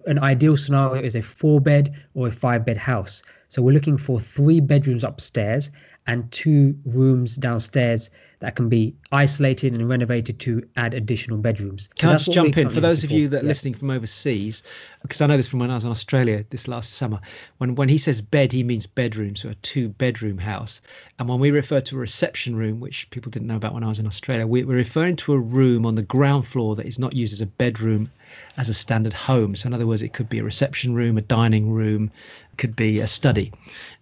[0.05, 3.23] An ideal scenario is a four bed or a five bed house.
[3.49, 5.71] So we're looking for three bedrooms upstairs
[6.07, 11.89] and two rooms downstairs that can be isolated and renovated to add additional bedrooms.
[11.95, 13.47] Can so I just jump in for those of you that are yeah.
[13.47, 14.61] listening from overseas?
[15.01, 17.19] Because I know this from when I was in Australia this last summer.
[17.57, 20.81] When when he says bed, he means bedroom, so a two bedroom house.
[21.17, 23.87] And when we refer to a reception room, which people didn't know about when I
[23.87, 26.99] was in Australia, we, we're referring to a room on the ground floor that is
[26.99, 28.11] not used as a bedroom
[28.57, 29.55] as a standard home.
[29.55, 32.11] So in other words, it could be a reception room, a dining room,
[32.57, 33.51] could be a study,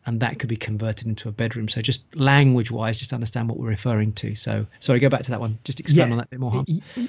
[0.06, 1.68] and that could be converted into a bedroom.
[1.68, 4.36] So just language wise, just understand what we're referring to.
[4.36, 5.58] So sorry, go back to that one.
[5.64, 6.12] Just expand Yeah.
[6.14, 6.52] on that a bit more.
[6.52, 6.64] Huh?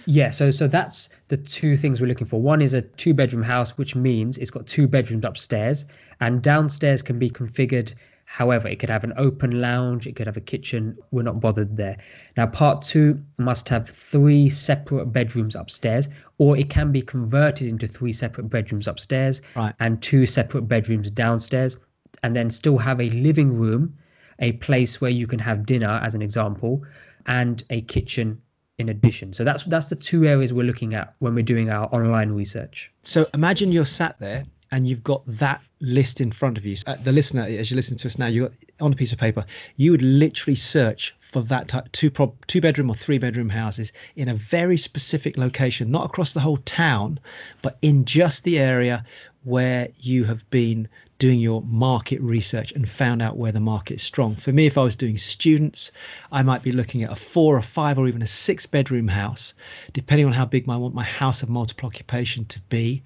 [0.06, 2.40] Yeah, so so that's the two things we're looking for.
[2.40, 5.86] One is a two bedroom house, which means it's got two bedrooms upstairs,
[6.20, 7.92] and downstairs can be configured
[8.34, 8.66] however.
[8.66, 10.96] It could have an open lounge, it could have a kitchen.
[11.12, 11.96] We're not bothered there.
[12.36, 17.86] Now, part two must have three separate bedrooms upstairs, or it can be converted into
[17.86, 19.72] three separate bedrooms upstairs Right.
[19.78, 21.76] and two separate bedrooms downstairs,
[22.24, 23.94] and then still have a living room,
[24.40, 26.82] a place where you can have dinner, as an example,
[27.26, 28.40] and a kitchen
[28.78, 29.32] in addition.
[29.32, 32.92] So that's that's the two areas we're looking at when we're doing our online research.
[33.04, 34.42] So imagine you're sat there
[34.74, 36.76] and you've got that list in front of you.
[36.84, 39.18] Uh, the listener, as you listen to us now, you got on a piece of
[39.18, 39.44] paper.
[39.76, 43.92] You would literally search for that type two prob, two bedroom or three bedroom houses
[44.16, 47.20] in a very specific location, not across the whole town,
[47.62, 49.04] but in just the area
[49.44, 54.02] where you have been doing your market research and found out where the market is
[54.02, 54.34] strong.
[54.34, 55.92] For me, if I was doing students,
[56.32, 59.54] I might be looking at a four or five or even a six bedroom house,
[59.92, 63.02] depending on how big I want my house of multiple occupation to be.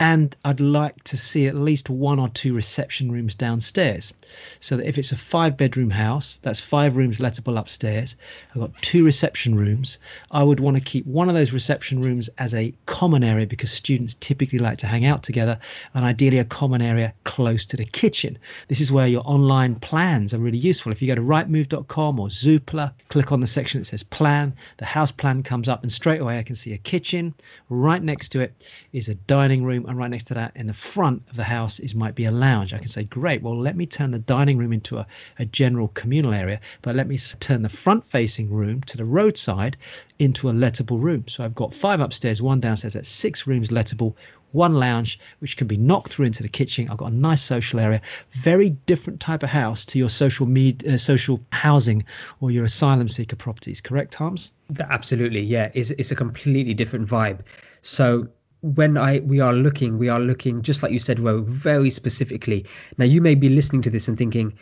[0.00, 4.14] And I'd like to see at least one or two reception rooms downstairs.
[4.60, 8.14] So that if it's a five bedroom house, that's five rooms lettable upstairs.
[8.54, 9.98] I've got two reception rooms.
[10.30, 13.72] I would want to keep one of those reception rooms as a common area because
[13.72, 15.58] students typically like to hang out together,
[15.94, 18.38] and ideally a common area close to the kitchen.
[18.68, 20.92] This is where your online plans are really useful.
[20.92, 24.84] If you go to rightmove.com or Zoopla, click on the section that says plan, the
[24.84, 27.34] house plan comes up, and straight away I can see a kitchen.
[27.68, 28.54] Right next to it
[28.92, 31.80] is a dining room, and right next to that in the front of the house
[31.80, 32.72] is might be a lounge.
[32.74, 35.06] I can say, great, well, let me turn the dining room into a,
[35.38, 39.76] a general communal area, but let me turn the front facing room to the roadside
[40.18, 41.24] into a lettable room.
[41.28, 44.14] So I've got five upstairs, one downstairs, that's six rooms lettable,
[44.52, 46.88] one lounge which can be knocked through into the kitchen.
[46.88, 50.86] I've got a nice social area, very different type of house to your social med-
[50.86, 52.04] uh, social housing
[52.40, 53.80] or your asylum seeker properties.
[53.80, 54.52] Correct, Harms?
[54.80, 55.70] Absolutely, yeah.
[55.74, 57.40] It's it's a completely different vibe.
[57.82, 58.28] So
[58.62, 62.66] when I we are looking, we are looking just like you said, Rowe, very specifically.
[62.98, 64.52] Now you may be listening to this and thinking,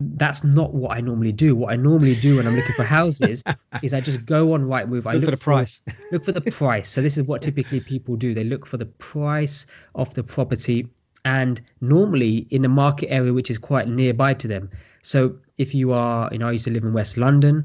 [0.00, 1.54] that's not what I normally do.
[1.56, 3.42] What I normally do when I'm looking for houses
[3.82, 5.06] is I just go on Rightmove.
[5.06, 5.82] I Look look for the price.
[6.12, 6.88] look for the price.
[6.88, 8.34] So this is what typically people do.
[8.34, 10.88] They look for the price of the property
[11.24, 14.68] and normally in the market area which is quite nearby to them.
[15.02, 17.64] So if you are, you know, I used to live in West London.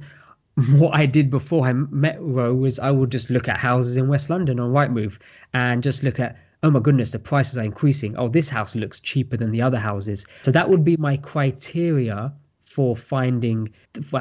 [0.77, 4.07] What I did before I met Rowe was I would just look at houses in
[4.07, 5.19] West London on Rightmove
[5.53, 8.15] and just look at, oh my goodness, the prices are increasing.
[8.17, 10.25] Oh, this house looks cheaper than the other houses.
[10.41, 13.69] So that would be my criteria for finding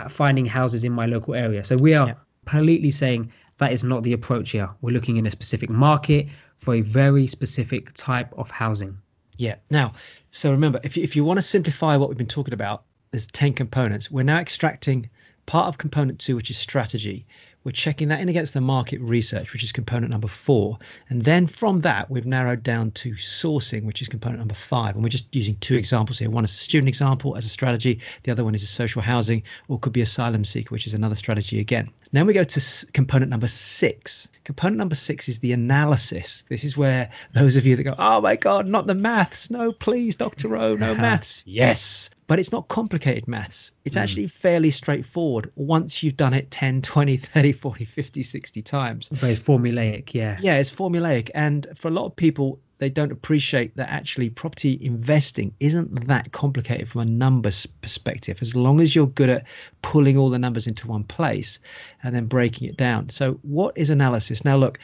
[0.08, 1.62] finding houses in my local area.
[1.64, 2.14] So we are Yeah.
[2.46, 4.68] completely saying that is not the approach here.
[4.80, 8.96] We're looking in a specific market for a very specific type of housing.
[9.36, 9.56] Yeah.
[9.70, 9.92] Now,
[10.30, 13.26] so remember, if you, if you want to simplify what we've been talking about, there's
[13.28, 14.10] 10 components.
[14.10, 15.08] We're now extracting
[15.48, 17.24] part of component two, which is strategy.
[17.64, 20.78] We're checking that in against the market research, which is component number four.
[21.08, 24.94] And then from that, we've narrowed down to sourcing, which is component number five.
[24.94, 26.28] And we're just using two examples here.
[26.28, 27.98] One is a student example as a strategy.
[28.24, 31.14] The other one is a social housing or could be asylum seeker, which is another
[31.14, 31.88] strategy again.
[32.12, 34.28] Now we go to s- component number six.
[34.44, 36.44] Component number six is the analysis.
[36.48, 39.50] This is where those of you that go, oh my God, not the maths.
[39.50, 40.56] No, please, Dr.
[40.56, 41.42] O, no maths.
[41.44, 42.08] Yes.
[42.26, 43.72] But it's not complicated maths.
[43.84, 44.00] It's hmm.
[44.00, 49.08] actually fairly straightforward once you've done it 10, 20, 30, 40, 50, 60 times.
[49.12, 50.38] Very formulaic, yeah.
[50.40, 51.30] Yeah, it's formulaic.
[51.34, 56.32] And for a lot of people, they don't appreciate that actually property investing isn't that
[56.32, 59.44] complicated from a numbers perspective, as long as you're good at
[59.82, 61.58] pulling all the numbers into one place
[62.02, 63.10] and then breaking it down.
[63.10, 64.44] So, what is analysis?
[64.44, 64.78] Now, look,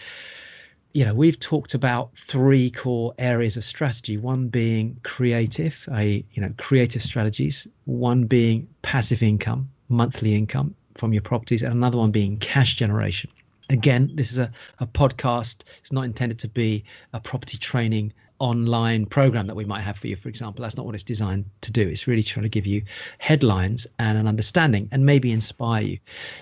[0.92, 4.16] you know, we've talked about three core areas of strategy.
[4.16, 7.66] One being creative, a you know, creative strategies.
[7.85, 13.30] One being passive income, monthly income from your properties, and another one being cash generation.
[13.70, 15.62] Again, this is a, a podcast.
[15.81, 20.07] It's not intended to be a property training online program that we might have for
[20.07, 20.62] you, for example.
[20.62, 21.88] That's not what it's designed to do.
[21.88, 22.83] It's really trying to give you
[23.18, 25.98] headlines and an understanding and maybe inspire you.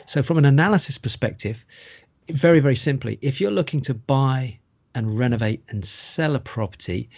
[0.06, 1.64] So, from an analysis perspective,
[2.28, 4.58] very, very simply, if you're looking to buy
[4.94, 7.08] and renovate and sell a property,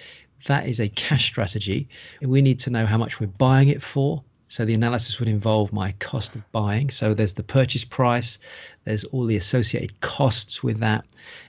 [0.46, 1.88] that is a cash strategy.
[2.20, 4.22] We need to know how much we're buying it for.
[4.54, 6.88] So the analysis would involve my cost of buying.
[6.88, 8.38] So there's the purchase price,
[8.84, 11.04] there's all the associated costs with that.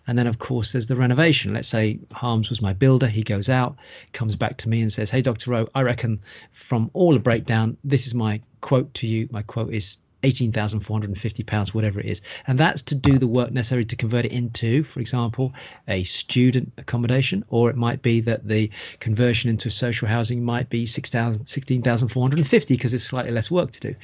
[0.07, 1.53] And then, of course, there's the renovation.
[1.53, 3.05] Let's say Harms was my builder.
[3.05, 3.75] He goes out,
[4.13, 5.51] comes back to me and says, Hey, Dr.
[5.51, 6.19] Rowe, I reckon
[6.51, 9.29] from all the breakdown, this is my quote to you.
[9.29, 12.21] My quote is 18,450 pounds, whatever it is.
[12.47, 15.53] And that's to do the work necessary to convert it into, for example,
[15.87, 20.85] a student accommodation, or it might be that the conversion into social housing might be
[20.85, 23.95] 16,450 because it's slightly less work to do.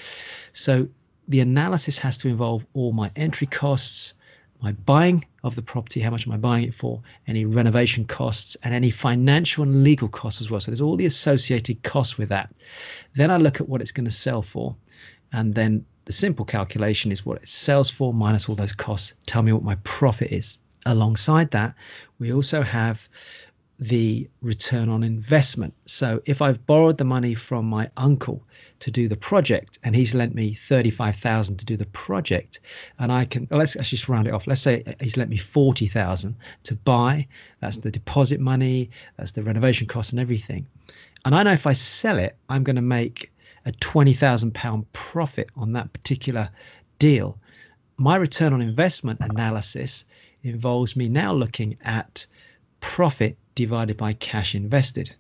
[0.54, 0.88] So
[1.28, 4.14] the analysis has to involve all my entry costs,
[4.62, 8.56] my buying of the property, how much am I buying it for, any renovation costs,
[8.64, 10.60] and any financial and legal costs as well.
[10.60, 12.52] So there's all the associated costs with that.
[13.16, 14.76] Then I look at what it's going to sell for,
[15.34, 19.14] and then the simple calculation is what it sells for minus all those costs.
[19.28, 20.60] Tell me what my profit is.
[20.86, 21.74] Alongside that,
[22.20, 23.08] we also have
[23.80, 25.74] the return on investment.
[25.86, 28.44] So if I've borrowed the money from my uncle
[28.80, 32.60] to do the project and he's lent me 35,000 to do the project
[33.00, 34.48] and I can let's, let's just round it off.
[34.48, 37.26] Let's say he's lent me 40,000 to buy.
[37.62, 40.68] That's the deposit money, that's the renovation cost and everything.
[41.24, 43.31] And I know if I sell it, I'm going to make
[43.66, 46.50] a £20,000 profit on that particular
[47.00, 47.38] deal.
[47.98, 50.06] My return on investment analysis
[50.44, 52.26] involves me now looking at
[52.80, 55.16] profit divided by cash invested.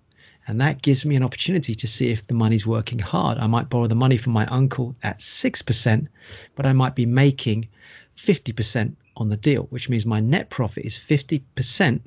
[0.48, 3.38] And that gives me an opportunity to see if the money's working hard.
[3.38, 6.08] I might borrow the money from my uncle at 6%,
[6.56, 7.68] but I might be making
[8.18, 12.02] 50% on the deal, which means my net profit is 50%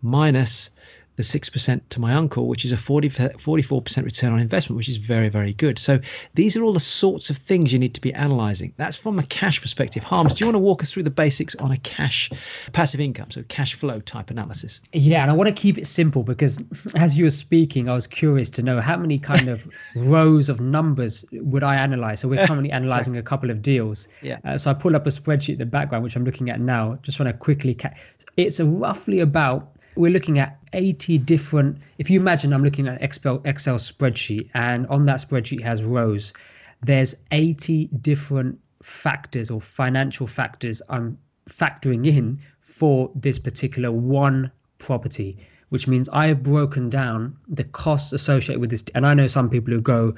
[0.00, 0.70] minus
[1.18, 4.98] the 6% to my uncle, which is a 40, 44% return on investment, which is
[4.98, 5.76] very, very good.
[5.76, 5.98] So
[6.34, 8.72] these are all the sorts of things you need to be analyzing.
[8.76, 10.04] That's from a cash perspective.
[10.04, 12.30] Harms, do you want to walk us through the basics on a cash
[12.72, 14.80] passive income, so cash flow type analysis?
[14.92, 16.62] Yeah, and I want to keep it simple because
[16.94, 20.60] as you were speaking, I was curious to know how many kind of rows of
[20.60, 22.20] numbers would I analyze.
[22.20, 24.06] So we're currently analyzing a couple of deals.
[24.22, 24.38] Yeah.
[24.44, 26.96] Uh, so I pull up a spreadsheet in the background, which I'm looking at now.
[27.02, 27.74] Just want to quickly.
[27.74, 27.94] Ca-
[28.36, 33.42] it's roughly about we're looking at 80 different if you imagine i'm looking at excel
[33.44, 36.32] excel spreadsheet and on that spreadsheet has rows.
[36.80, 41.18] There's 80 different factors or financial factors i'm
[41.50, 45.36] factoring in for this particular one property
[45.70, 48.84] which means I have broken down the costs associated with this.
[48.94, 50.14] And I know some people who go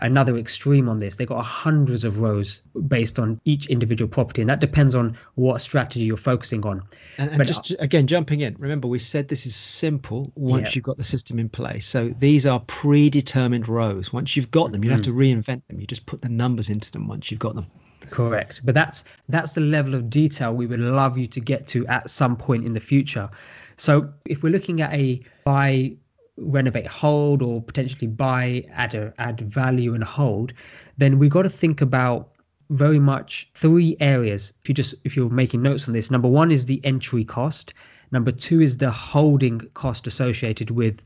[0.00, 1.16] another extreme on this.
[1.16, 4.42] They've got hundreds of rows based on each individual property.
[4.42, 6.82] And that depends on what strategy you're focusing on.
[7.18, 10.70] And, and but, just again, jumping in, remember, we said this is simple once yeah.
[10.74, 11.86] you've got the system in place.
[11.86, 14.12] So these are predetermined rows.
[14.12, 15.06] Once you've got them, you don't mm.
[15.06, 15.80] have to reinvent them.
[15.80, 17.66] You just put the numbers into them once you've got them
[18.10, 21.86] correct but that's that's the level of detail we would love you to get to
[21.86, 23.30] at some point in the future
[23.76, 25.96] so if we're looking at a buy,
[26.36, 30.52] renovate, hold, or potentially buy, add a, add value and hold,
[30.96, 32.30] then we've got to think about
[32.70, 34.52] very much three areas.
[34.62, 37.74] If you just if you're making notes on this, number one is the entry cost.
[38.10, 41.04] Number two is the holding cost associated with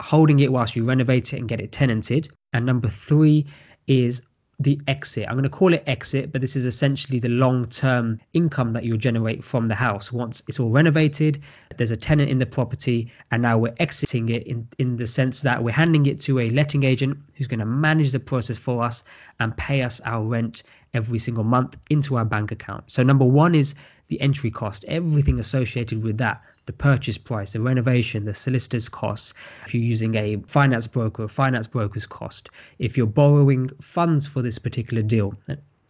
[0.00, 2.28] holding it whilst you renovate it and get it tenanted.
[2.52, 3.46] And number three
[3.86, 4.22] is
[4.60, 5.26] the exit.
[5.26, 8.84] I'm going to call it exit, but this is essentially the long term income that
[8.84, 10.12] you'll generate from the house.
[10.12, 11.42] Once it's all renovated,
[11.78, 15.40] there's a tenant in the property, and now we're exiting it in, in the sense
[15.40, 18.82] that we're handing it to a letting agent who's going to manage the process for
[18.82, 19.02] us
[19.40, 22.90] and pay us our rent every single month into our bank account.
[22.90, 23.74] So, number one is
[24.10, 29.34] the entry cost, everything associated with that the purchase price, the renovation, the solicitor's costs.
[29.66, 32.48] If you're using a finance broker, a finance broker's cost.
[32.78, 35.34] If you're borrowing funds for this particular deal,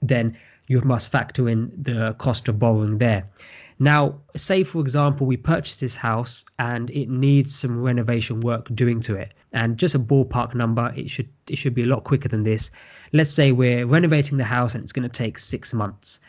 [0.00, 3.24] then you must factor in the cost of borrowing there.
[3.78, 9.00] Now, say for example, we purchase this house and it needs some renovation work doing
[9.02, 9.34] to it.
[9.52, 12.70] And just a ballpark number, it should it should be a lot quicker than this.
[13.12, 16.20] Let's say we're renovating the house and it's going to take six months.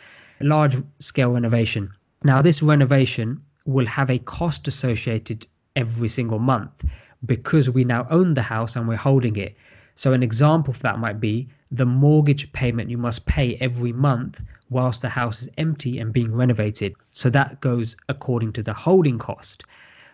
[0.44, 1.92] Large scale renovation.
[2.24, 6.84] Now, this renovation will have a cost associated every single month
[7.26, 9.56] because we now own the house and we're holding it.
[9.96, 14.44] So, an example for that might be the mortgage payment you must pay every month
[14.70, 16.96] whilst the house is empty and being renovated.
[17.10, 19.64] So, that goes according to the holding cost.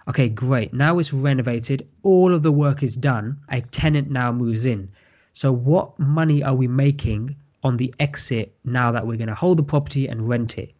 [0.07, 0.73] Okay, great.
[0.73, 3.37] Now it's renovated, all of the work is done.
[3.49, 4.89] A tenant now moves in.
[5.33, 7.35] So, what money are we making
[7.67, 10.73] on the exit now that we're going to hold the property and rent it?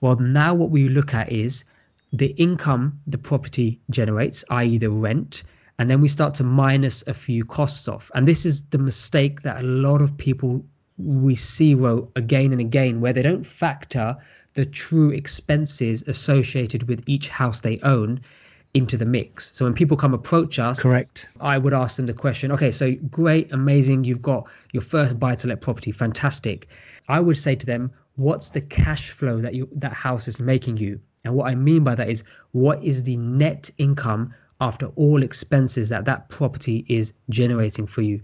[0.00, 1.64] Well, now what we look at is
[2.12, 5.44] the income the property generates, i.e., the rent,
[5.78, 8.10] and then we start to minus a few costs off.
[8.14, 10.64] And this is the mistake that a lot of people
[10.98, 14.16] we see Rowe again and again, where they don't factor
[14.54, 18.20] the true expenses associated with each house they own
[18.74, 19.56] into the mix.
[19.56, 22.92] So when people come approach us, correct, I would ask them the question, okay, so
[23.10, 26.68] great, amazing, you've got your first buy to let property, fantastic.
[27.08, 30.76] I would say to them, what's the cash flow that you that house is making
[30.76, 31.00] you?
[31.24, 35.88] And what I mean by that is what is the net income after all expenses
[35.88, 38.20] that that property is generating for you?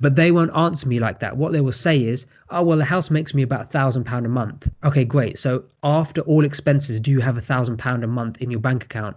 [0.00, 1.36] But they won't answer me like that.
[1.36, 4.26] What they will say is, oh, well, the house makes me about a thousand pound
[4.26, 4.68] a month.
[4.82, 5.38] Okay, great.
[5.38, 8.84] So after all expenses, do you have a thousand pound a month in your bank
[8.84, 9.16] account?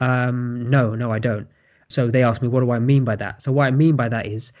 [0.00, 1.48] Um, no, no, I don't.
[1.88, 3.42] So they ask me, what do I mean by that?
[3.42, 4.52] So what I mean by that is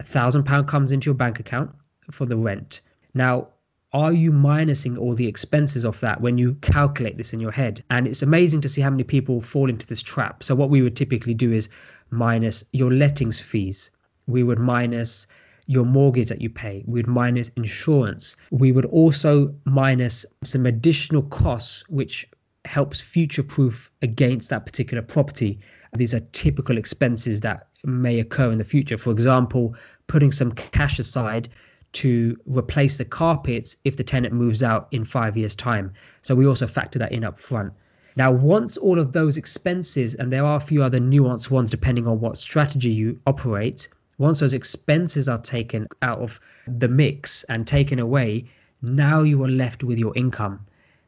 [0.00, 1.70] a thousand pound comes into your bank account
[2.10, 2.82] for the rent.
[3.14, 3.48] Now,
[3.92, 7.84] are you minusing all the expenses of that when you calculate this in your head?
[7.90, 10.42] And it's amazing to see how many people fall into this trap.
[10.42, 11.68] So what we would typically do is
[12.10, 13.90] minus your lettings fees.
[14.26, 15.26] We would minus
[15.66, 16.84] your mortgage that you pay.
[16.86, 18.36] We'd minus insurance.
[18.50, 22.26] We would also minus some additional costs which
[22.64, 25.58] helps future proof against that particular property.
[25.94, 28.96] These are typical expenses that may occur in the future.
[28.96, 29.74] For example,
[30.06, 31.48] putting some cash aside
[31.92, 35.92] to replace the carpets if the tenant moves out in five years' time.
[36.22, 37.72] So we also factor that in up front.
[38.16, 42.06] Now, once all of those expenses, and there are a few other nuanced ones depending
[42.06, 43.88] on what strategy you operate,
[44.18, 48.44] once those expenses are taken out of the mix and taken away,
[48.82, 50.60] now you are left with your income.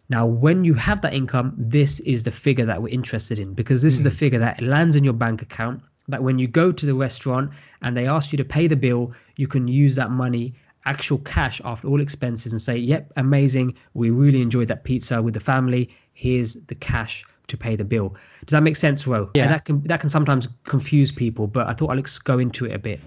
[0.09, 3.83] Now, when you have that income, this is the figure that we're interested in because
[3.83, 3.99] this mm.
[3.99, 4.17] is the hmm.
[4.17, 5.83] figure that lands in your bank account.
[6.09, 9.13] That when you go to the restaurant and they ask you to pay the bill,
[9.37, 10.53] you can use that money,
[10.85, 13.75] actual cash after all expenses, and say, Yep, amazing.
[13.95, 15.89] We really enjoyed that pizza with the family.
[16.13, 18.11] Here's the cash to pay the bill.
[18.45, 19.31] Does that make sense, Rowe?
[19.35, 19.45] Yeah.
[19.45, 22.75] And that can that can sometimes confuse people, but I thought I'll go into it
[22.75, 23.01] a bit.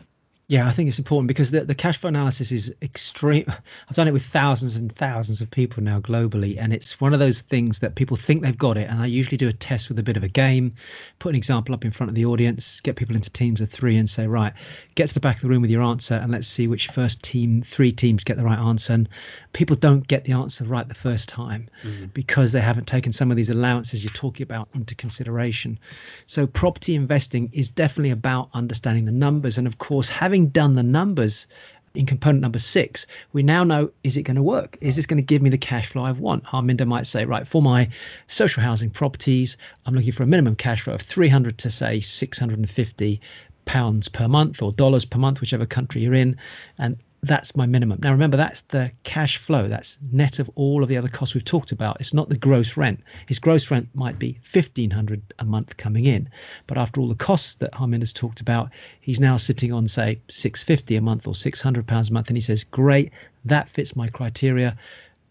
[0.49, 3.43] Yeah, I think it's important because the, the cash flow analysis is extreme.
[3.89, 7.19] I've done it with thousands and thousands of people now globally, and it's one of
[7.19, 8.89] those things that people think they've got it.
[8.89, 10.73] And I usually do a test with a bit of a game,
[11.19, 13.97] put an example up in front of the audience, get people into teams of three,
[13.97, 14.53] and say, right,
[14.95, 17.21] get to the back of the room with your answer, and let's see which first
[17.21, 18.93] team, three teams get the right answer.
[18.93, 19.09] And
[19.51, 22.05] people don't get the answer right the first time mm-hmm.
[22.13, 25.77] because they haven't taken some of these allowances you're talking about into consideration.
[26.25, 30.75] So, property investing is definitely about understanding the numbers, and of course, having having done
[30.75, 31.47] the numbers
[31.95, 34.77] in component number six, we now know is it going to work?
[34.81, 36.43] Is this going to give me the cash flow I want?
[36.43, 37.89] Harminder might say, right, for my
[38.27, 39.57] social housing properties,
[39.87, 43.19] I'm looking for a minimum cash flow of 300 to say 650
[43.65, 46.37] pounds per month or dollars per month, whichever country you're in.
[46.77, 46.97] And
[47.27, 47.99] that's my minimum.
[48.01, 49.67] Now, remember, that's the cash flow.
[49.67, 51.99] That's net of all of the other costs we've talked about.
[51.99, 53.01] It's not the gross rent.
[53.27, 56.29] His gross rent might be 1500 a month coming in.
[56.65, 58.69] But after all the costs that Harmin has talked about,
[59.01, 62.29] he's now sitting on, say, 650 a month or 600 pounds a month.
[62.29, 63.11] And he says, great,
[63.45, 64.77] that fits my criteria.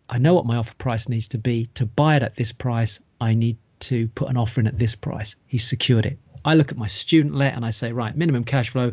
[0.09, 1.67] I know what my offer price needs to be.
[1.75, 4.95] To buy it at this price, I need to put an offer in at this
[4.95, 5.37] price.
[5.47, 6.19] He's secured it.
[6.45, 8.93] I look at my student let and I say, right, minimum cash flow,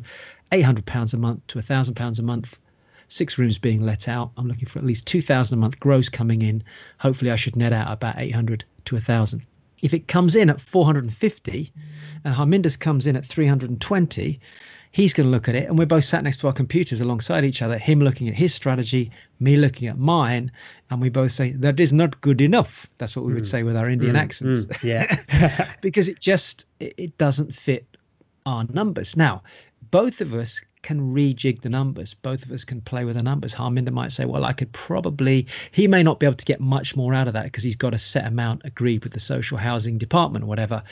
[0.51, 2.57] £800 a month to £1,000 a month
[3.13, 4.31] six rooms being let out.
[4.37, 6.63] I'm looking for at least 2,000 a month gross coming in.
[6.99, 9.45] Hopefully, I should net out about 800 to 1,000.
[9.81, 11.71] If it comes in at 450
[12.23, 14.39] and Harminder's comes in at 320,
[14.91, 17.43] he's going to look at it and we're both sat next to our computers alongside
[17.43, 20.51] each other, him looking at his strategy, me looking at mine,
[20.89, 22.87] and we both say, that is not good enough.
[22.97, 23.35] That's what we mm.
[23.35, 24.19] would say with our Indian mm.
[24.19, 24.67] accents.
[24.67, 24.83] Mm.
[24.83, 25.67] Yeah.
[25.81, 27.85] because it just, it doesn't fit
[28.45, 29.17] our numbers.
[29.17, 29.43] Now,
[29.91, 32.13] both of us can rejig the numbers.
[32.13, 33.55] Both of us can play with the numbers.
[33.55, 36.95] Harminder might say, well, I could probably, he may not be able to get much
[36.95, 39.97] more out of that because he's got a set amount agreed with the social housing
[39.97, 40.83] department or whatever.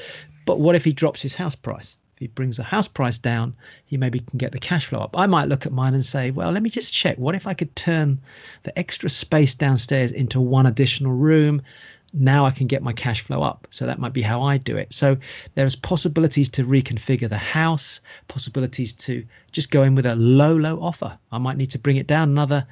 [0.46, 1.98] But what if he drops his house price?
[2.16, 3.54] If he brings the house price down,
[3.86, 5.18] he maybe can get the cash flow up.
[5.18, 7.18] I might look at mine and say, well, let me just check.
[7.18, 8.20] What if I could turn
[8.64, 11.62] the extra space downstairs into one additional room?
[12.14, 13.68] Now I can get my cash flow up.
[13.70, 14.93] So that might be how I do it.
[14.93, 15.18] So
[15.55, 20.82] there's possibilities to reconfigure the house, possibilities to just go in with a low, low
[20.82, 21.18] offer.
[21.32, 22.66] I might need to bring it down another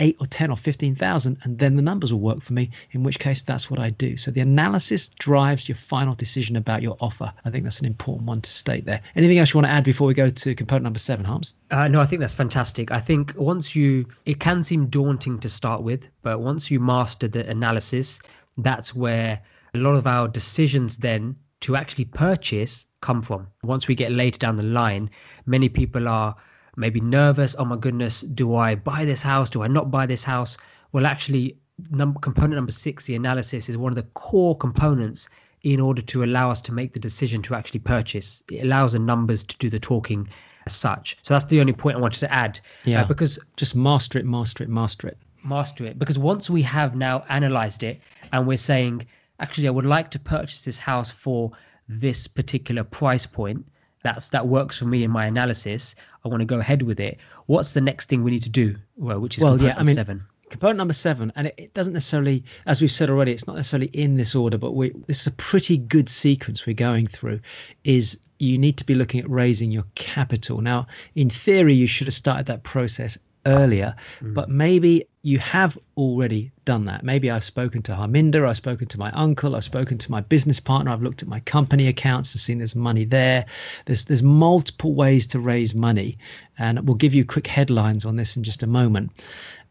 [0.00, 3.18] eight or 10 or 15,000 and then the numbers will work for me, in which
[3.18, 4.16] case that's what I do.
[4.16, 7.32] So the analysis drives your final decision about your offer.
[7.44, 9.00] I think that's an important one to state there.
[9.14, 11.54] Anything else you want to add before we go to component number seven, Harms?
[11.70, 12.90] Uh, no, I think that's fantastic.
[12.90, 17.28] I think once you, it can seem daunting to start with, but once you master
[17.28, 18.20] the analysis,
[18.58, 19.40] that's where
[19.74, 23.46] a lot of our decisions then to actually purchase come from.
[23.62, 25.10] Once we get later down the line,
[25.46, 26.34] many people are
[26.76, 27.56] maybe nervous.
[27.58, 29.50] Oh my goodness, do I buy this house?
[29.50, 30.58] Do I not buy this house?
[30.92, 31.56] Well, actually,
[31.90, 35.28] number component number six, the analysis, is one of the core components
[35.62, 38.42] in order to allow us to make the decision to actually purchase.
[38.50, 40.28] It allows the numbers to do the talking
[40.66, 41.16] as such.
[41.22, 42.60] So that's the only point I wanted to add.
[42.62, 43.02] Uh, yeah.
[43.02, 45.18] Uh, because just master it, master it, master it.
[45.42, 45.98] Master it.
[45.98, 48.00] Because once we have now analyzed it
[48.32, 49.06] and we're saying,
[49.40, 51.52] actually, I would like to purchase this house for
[51.88, 53.66] this particular price point.
[54.02, 55.96] That's that works for me in my analysis.
[56.24, 57.18] I want to go ahead with it.
[57.46, 58.76] What's the next thing we need to do?
[58.96, 61.92] Well, which is well, yeah, I mean, seven component number seven, and it, it, doesn't
[61.92, 65.26] necessarily, as we've said already, it's not necessarily in this order, but we, this is
[65.26, 67.40] a pretty good sequence we're going through.
[67.84, 70.60] Is you need to be looking at raising your capital.
[70.60, 74.34] Now, in theory, you should have started that process earlier, mm.
[74.34, 77.02] but maybe you have already done that.
[77.02, 80.60] Maybe I've spoken to Harminder, I've spoken to my uncle, I've spoken to my business
[80.60, 83.44] partner, I've looked at my company accounts and seen there's money there.
[83.86, 86.16] There's there's multiple ways to raise money,
[86.58, 89.10] and we'll give you quick headlines on this in just a moment.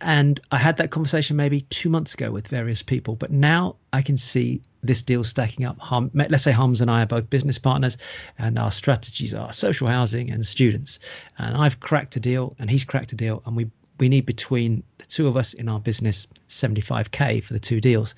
[0.01, 4.01] And I had that conversation maybe two months ago with various people, but now I
[4.01, 5.79] can see this deal stacking up.
[5.79, 7.97] Harm, let's say Harms and I are both business partners,
[8.37, 10.99] and our strategies are social housing and students.
[11.37, 14.83] And I've cracked a deal, and he's cracked a deal, and we we need between
[14.97, 18.15] the two of us in our business 75k for the two deals.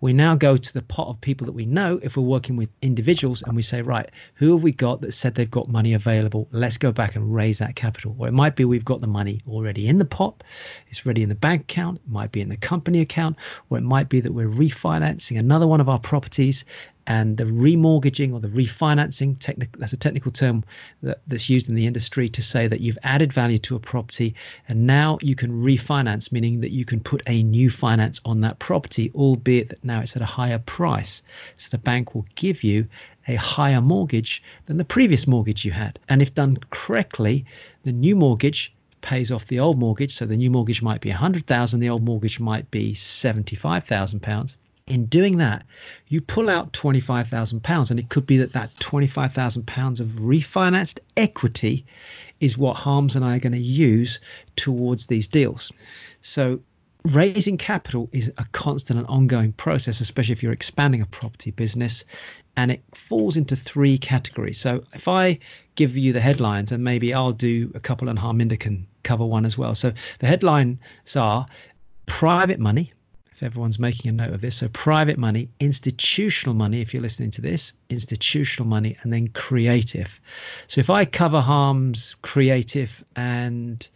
[0.00, 2.68] We now go to the pot of people that we know if we're working with
[2.82, 6.48] individuals and we say right who have we got that said they've got money available?
[6.52, 8.14] Let's go back and raise that capital.
[8.18, 10.44] Or it might be we've got the money already in the pot.
[10.88, 12.00] It's ready in the bank account.
[12.06, 13.36] It might be in the company account.
[13.70, 16.64] Or it might be that we're refinancing another one of our properties
[17.06, 20.64] and the remortgaging or the refinancing technical that's a technical term
[21.02, 24.34] that, that's used in the industry to say that you've added value to a property
[24.68, 28.58] and now you can refinance meaning that you can put a new finance on that
[28.58, 31.22] property albeit that now it's at a higher price.
[31.56, 32.86] So the bank will give you
[33.28, 35.98] a higher mortgage than the previous mortgage you had.
[36.08, 37.44] And if done correctly
[37.84, 41.80] the new mortgage pays off the old mortgage so the new mortgage might be 100,000
[41.80, 45.64] the old mortgage might be 75,000 pounds in doing that,
[46.08, 51.84] you pull out £25,000, and it could be that that £25,000 of refinanced equity
[52.38, 54.20] is what Harms and I are going to use
[54.54, 55.72] towards these deals.
[56.22, 56.60] So,
[57.04, 62.04] raising capital is a constant and ongoing process, especially if you're expanding a property business,
[62.56, 64.60] and it falls into three categories.
[64.60, 65.40] So, if I
[65.74, 69.44] give you the headlines, and maybe I'll do a couple, and Harminder can cover one
[69.44, 69.74] as well.
[69.74, 70.78] So, the headlines
[71.16, 71.44] are
[72.06, 72.92] private money
[73.36, 74.56] if everyone's making a note of this.
[74.56, 80.18] So, private money, institutional money, if you're listening to this, institutional money, and then creative.
[80.68, 83.86] So, if I cover harms, creative, and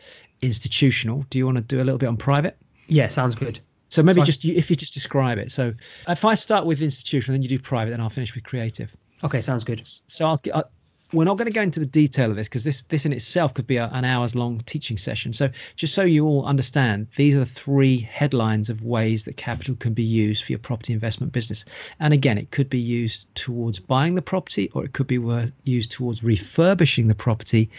[0.42, 2.58] institutional, do you want to do a little bit on private?
[2.88, 3.60] Yeah, sounds good.
[3.88, 5.50] So maybe so just if you just describe it.
[5.50, 5.74] So
[6.08, 8.94] if I start with institutional, then you do private, then I'll finish with creative.
[9.24, 9.82] Okay, sounds good.
[10.06, 10.70] So I'll, I'll
[11.12, 13.54] we're not going to go into the detail of this because this this in itself
[13.54, 15.32] could be a, an hours long teaching session.
[15.32, 19.74] So just so you all understand, these are the three headlines of ways that capital
[19.76, 21.64] can be used for your property investment business.
[21.98, 25.18] And again, it could be used towards buying the property, or it could be
[25.64, 27.70] used towards refurbishing the property.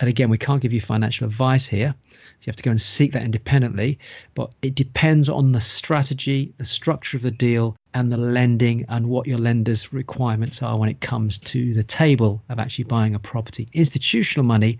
[0.00, 1.94] And again, we can't give you financial advice here.
[2.42, 3.98] You have to go and seek that independently.
[4.34, 9.08] But it depends on the strategy, the structure of the deal, and the lending and
[9.08, 13.18] what your lender's requirements are when it comes to the table of actually buying a
[13.18, 13.68] property.
[13.72, 14.78] Institutional money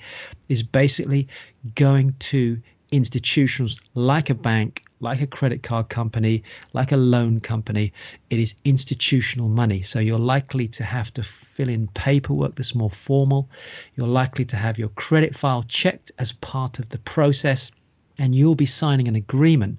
[0.50, 1.26] is basically
[1.74, 2.60] going to
[2.92, 6.42] institutions like a bank, like a credit card company,
[6.72, 7.92] like a loan company.
[8.30, 9.82] It is institutional money.
[9.82, 13.48] So you're likely to have to fill in paperwork that's more formal.
[13.96, 17.70] You're likely to have your credit file checked as part of the process.
[18.18, 19.78] And you'll be signing an agreement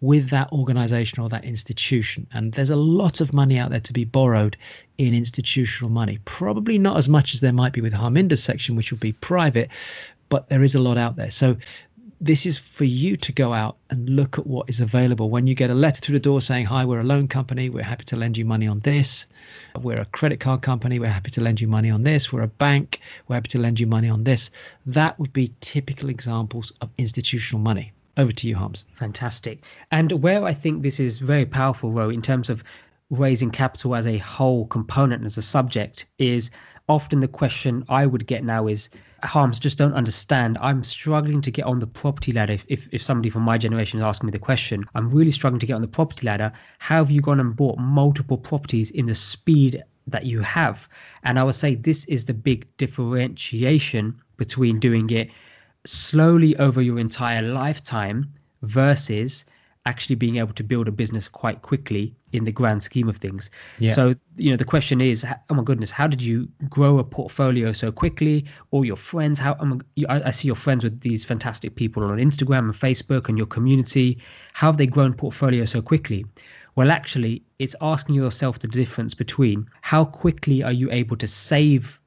[0.00, 2.26] with that organization or that institution.
[2.32, 4.56] And there's a lot of money out there to be borrowed
[4.96, 6.18] in institutional money.
[6.24, 9.68] Probably not as much as there might be with Harminder's section, which will be private,
[10.30, 11.30] but there is a lot out there.
[11.30, 11.56] So
[12.24, 15.28] this is for you to go out and look at what is available.
[15.28, 17.82] When you get a letter through the door saying, Hi, we're a loan company, we're
[17.82, 19.26] happy to lend you money on this.
[19.78, 22.32] We're a credit card company, we're happy to lend you money on this.
[22.32, 24.50] We're a bank, we're happy to lend you money on this.
[24.86, 27.92] That would be typical examples of institutional money.
[28.16, 28.86] Over to you, Harms.
[28.94, 29.62] Fantastic.
[29.90, 32.64] And where I think this is very powerful, Rowe, in terms of
[33.10, 36.50] raising capital as a whole component as a subject is
[36.88, 38.88] often the question I would get now is
[39.24, 40.58] harms just don't understand.
[40.60, 42.52] I'm struggling to get on the property ladder.
[42.52, 45.60] If, if, if somebody from my generation is asking me the question, I'm really struggling
[45.60, 46.52] to get on the property ladder.
[46.78, 50.88] How have you gone and bought multiple properties in the speed that you have?
[51.22, 55.30] And I would say this is the big differentiation between doing it
[55.84, 59.44] slowly over your entire lifetime versus
[59.86, 63.50] actually being able to build a business quite quickly in the grand scheme of things.
[63.78, 63.92] Yeah.
[63.92, 67.72] So, you know, the question is, oh my goodness, how did you grow a portfolio
[67.72, 68.46] so quickly?
[68.70, 72.18] Or your friends, how um, I, I see your friends with these fantastic people on
[72.18, 74.18] Instagram and Facebook and your community.
[74.54, 76.24] How have they grown portfolio so quickly?
[76.76, 82.00] Well, actually, it's asking yourself the difference between how quickly are you able to save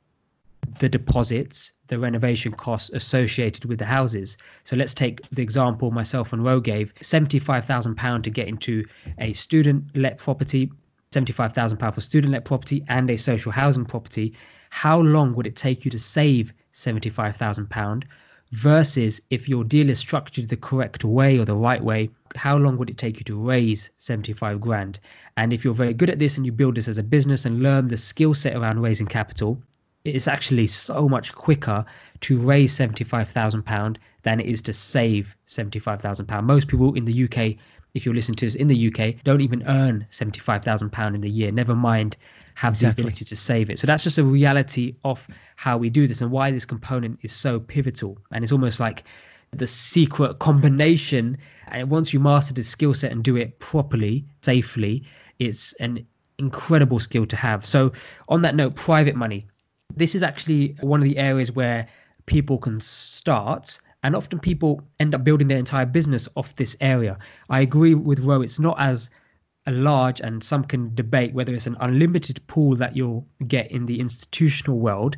[0.79, 4.37] the deposits, the renovation costs associated with the houses.
[4.63, 8.85] So let's take the example myself and Rowe gave £75,000 to get into
[9.19, 10.71] a student let property,
[11.11, 14.33] £75,000 for student let property and a social housing property.
[14.69, 18.03] How long would it take you to save £75,000
[18.51, 22.09] versus if your deal is structured the correct way or the right way?
[22.35, 24.99] How long would it take you to raise 75 grand?
[25.37, 27.63] And if you're very good at this and you build this as a business and
[27.63, 29.61] learn the skill set around raising capital,
[30.07, 31.85] it's actually so much quicker
[32.21, 36.43] to raise £75,000 than it is to save £75,000.
[36.43, 37.55] Most people in the UK,
[37.93, 41.51] if you're listening to this in the UK, don't even earn £75,000 in the year,
[41.51, 42.17] never mind
[42.55, 43.03] have Exactly.
[43.03, 43.79] the ability to save it.
[43.79, 45.27] So that's just a reality of
[45.57, 48.17] how we do this and why this component is so pivotal.
[48.31, 49.03] And it's almost like
[49.51, 51.37] the secret combination.
[51.67, 55.03] And once you master this skill set and do it properly, safely,
[55.39, 56.05] it's an
[56.39, 57.65] incredible skill to have.
[57.65, 57.91] So,
[58.27, 59.47] on that note, private money
[59.95, 61.87] this is actually one of the areas where
[62.25, 67.17] people can start and often people end up building their entire business off this area.
[67.49, 69.09] I agree with Rowe it's not as
[69.65, 73.85] a large and some can debate whether it's an unlimited pool that you'll get in
[73.85, 75.17] the institutional world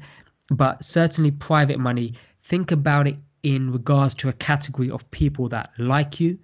[0.49, 5.69] but certainly private money think about it in regards to a category of people that
[5.77, 6.37] like you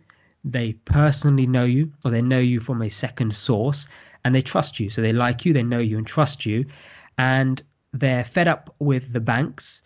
[0.46, 3.88] they personally know you or they know you from a second source
[4.24, 4.90] and they trust you.
[4.90, 6.66] So they like you they know you and trust you
[7.18, 7.62] and
[8.00, 9.82] they're fed up with the banks.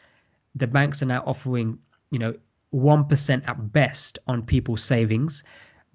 [0.56, 1.78] The banks are now offering,
[2.10, 2.34] you know,
[2.74, 5.44] 1% at best on people's savings,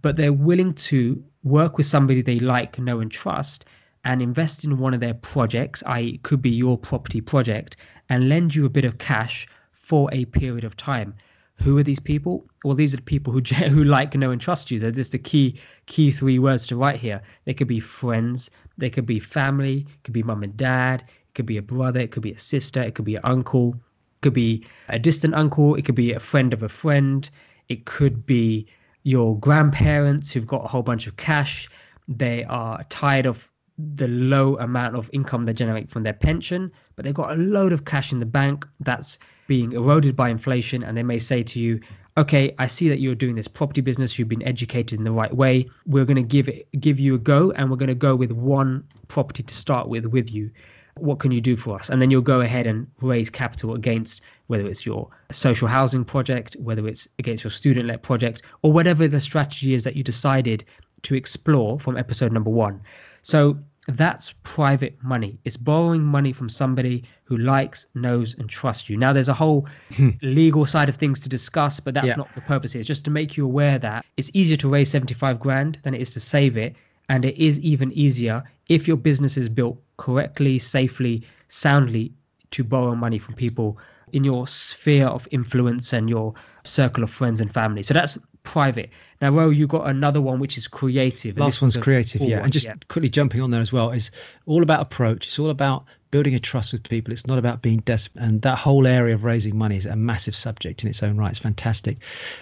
[0.00, 3.64] but they're willing to work with somebody they like, know, and trust
[4.04, 7.76] and invest in one of their projects, i.e., it could be your property project,
[8.08, 11.14] and lend you a bit of cash for a period of time.
[11.54, 12.46] Who are these people?
[12.64, 14.78] Well, these are the people who who like, know, and trust you.
[14.78, 17.22] Just the key key three words to write here.
[17.44, 21.04] They could be friends, they could be family, could be mum and dad,
[21.34, 24.20] could be a brother, it could be a sister, it could be an uncle, it
[24.22, 27.30] could be a distant uncle, it could be a friend of a friend,
[27.68, 28.66] it could be
[29.04, 31.68] your grandparents who've got a whole bunch of cash.
[32.08, 37.04] They are tired of the low amount of income they generate from their pension, but
[37.04, 40.82] they've got a load of cash in the bank that's being eroded by inflation.
[40.82, 41.80] And they may say to you,
[42.16, 44.18] okay, I see that you're doing this property business.
[44.18, 45.68] You've been educated in the right way.
[45.86, 48.30] We're going to give it, give you a go, and we're going to go with
[48.30, 50.50] one property to start with with you
[50.96, 51.90] what can you do for us?
[51.90, 56.56] And then you'll go ahead and raise capital against whether it's your social housing project,
[56.60, 60.64] whether it's against your student led project, or whatever the strategy is that you decided
[61.02, 62.80] to explore from episode number one.
[63.22, 65.38] So that's private money.
[65.44, 68.96] It's borrowing money from somebody who likes, knows, and trusts you.
[68.96, 70.10] Now, there's a whole hmm.
[70.22, 72.16] legal side of things to discuss, but that's Yeah.
[72.16, 72.80] not the purpose here.
[72.80, 76.00] It's just to make you aware that it's easier to raise 75 grand than it
[76.00, 76.76] is to save it.
[77.10, 82.12] And it is even easier if your business is built correctly, safely, soundly
[82.50, 83.78] to borrow money from people
[84.12, 87.82] in your sphere of influence and your circle of friends and family.
[87.82, 88.90] So that's private.
[89.20, 91.36] Now, Rowe, you got another one which is creative.
[91.36, 92.36] Last this one's creative, yeah.
[92.36, 94.10] one, And just quickly jumping on there as well is
[94.46, 95.26] all about approach.
[95.26, 95.84] It's all about
[96.14, 97.12] building a trust with people.
[97.12, 98.22] It's not about being desperate.
[98.22, 101.30] And that whole area of raising money is a massive subject in its own right.
[101.30, 101.96] It's fantastic.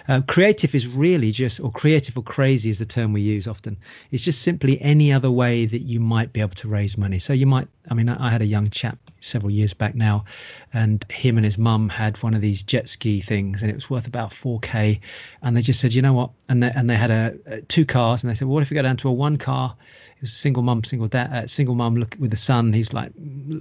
[0.07, 3.75] Uh, creative is really just, or creative or crazy is the term we use often.
[4.11, 7.17] It's just simply any other way that you might be able to raise money.
[7.17, 10.25] So you might, I mean, I I had a young chap several years back now,
[10.73, 13.89] and him and his mum had one of these jet ski things, and it was
[13.89, 14.99] worth about 4k.
[15.41, 16.31] And they just said, you know what?
[16.49, 18.69] And they, and they had a, a two cars, and they said, well, what if
[18.69, 19.75] we go down to a one car?
[20.15, 22.71] It was a single mum, single dad, uh, single mum with the son.
[22.73, 23.11] He's like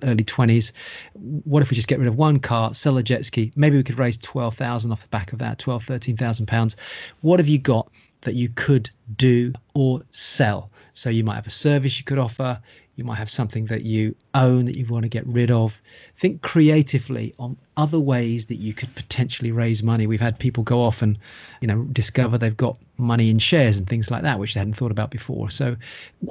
[0.03, 0.73] early 20s.
[1.15, 3.53] What if we just get rid of one car, sell a jet ski?
[3.57, 6.77] Maybe we could raise 12,000 off the back of that, 12, 13,000 pounds.
[7.21, 7.91] What have you got
[8.23, 10.71] that you could do or sell?
[10.95, 12.61] So you might have a service you could offer.
[12.97, 15.81] You might have something that you own that you want to get rid of.
[16.17, 20.07] Think creatively on other ways that you could potentially raise money.
[20.07, 21.19] We've had people go off and,
[21.63, 24.75] you know, discover they've got money in shares and things like that, which they hadn't
[24.75, 25.49] thought about before.
[25.49, 25.75] So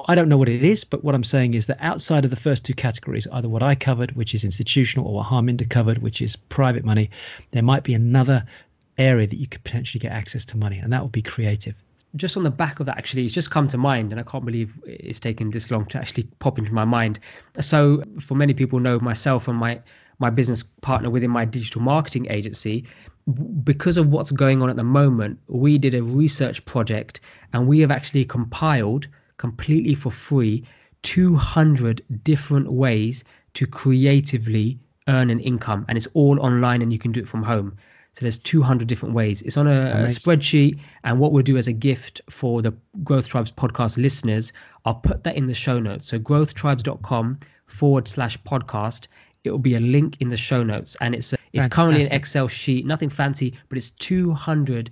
[0.07, 2.37] I don't know what it is, but what I'm saying is that outside of the
[2.37, 6.21] first two categories, either what I covered, which is institutional, or what Harminder covered, which
[6.21, 7.09] is private money,
[7.49, 8.45] there might be another
[9.01, 11.75] area that you could potentially get access to money, and that would be creative.
[12.15, 14.45] just on the back of that actually it's just come to mind and i can't
[14.49, 17.15] believe it's taken this long to actually pop into my mind
[17.71, 19.73] so for many people know myself and my
[20.19, 22.75] my business partner within my digital marketing agency
[23.63, 27.21] because of what's going on at the moment, we did a research project
[27.53, 30.63] and we have actually compiled completely for free
[31.03, 33.23] 200 different ways
[33.53, 37.43] to creatively earn an income and it's all online and you can do it from
[37.43, 37.75] home
[38.13, 39.41] so there's 200 different ways.
[39.43, 43.29] It's on a, a spreadsheet and what we'll do as a gift for the growth
[43.29, 44.51] tribes podcast listeners
[44.85, 46.07] i'll put that in the show notes.
[46.07, 49.07] So growthtribes.com forward slash podcast.
[49.43, 51.71] It will be a link in the show notes and it's a, it's Fantastic.
[51.71, 52.85] currently an excel sheet.
[52.85, 54.91] Nothing fancy but it's 200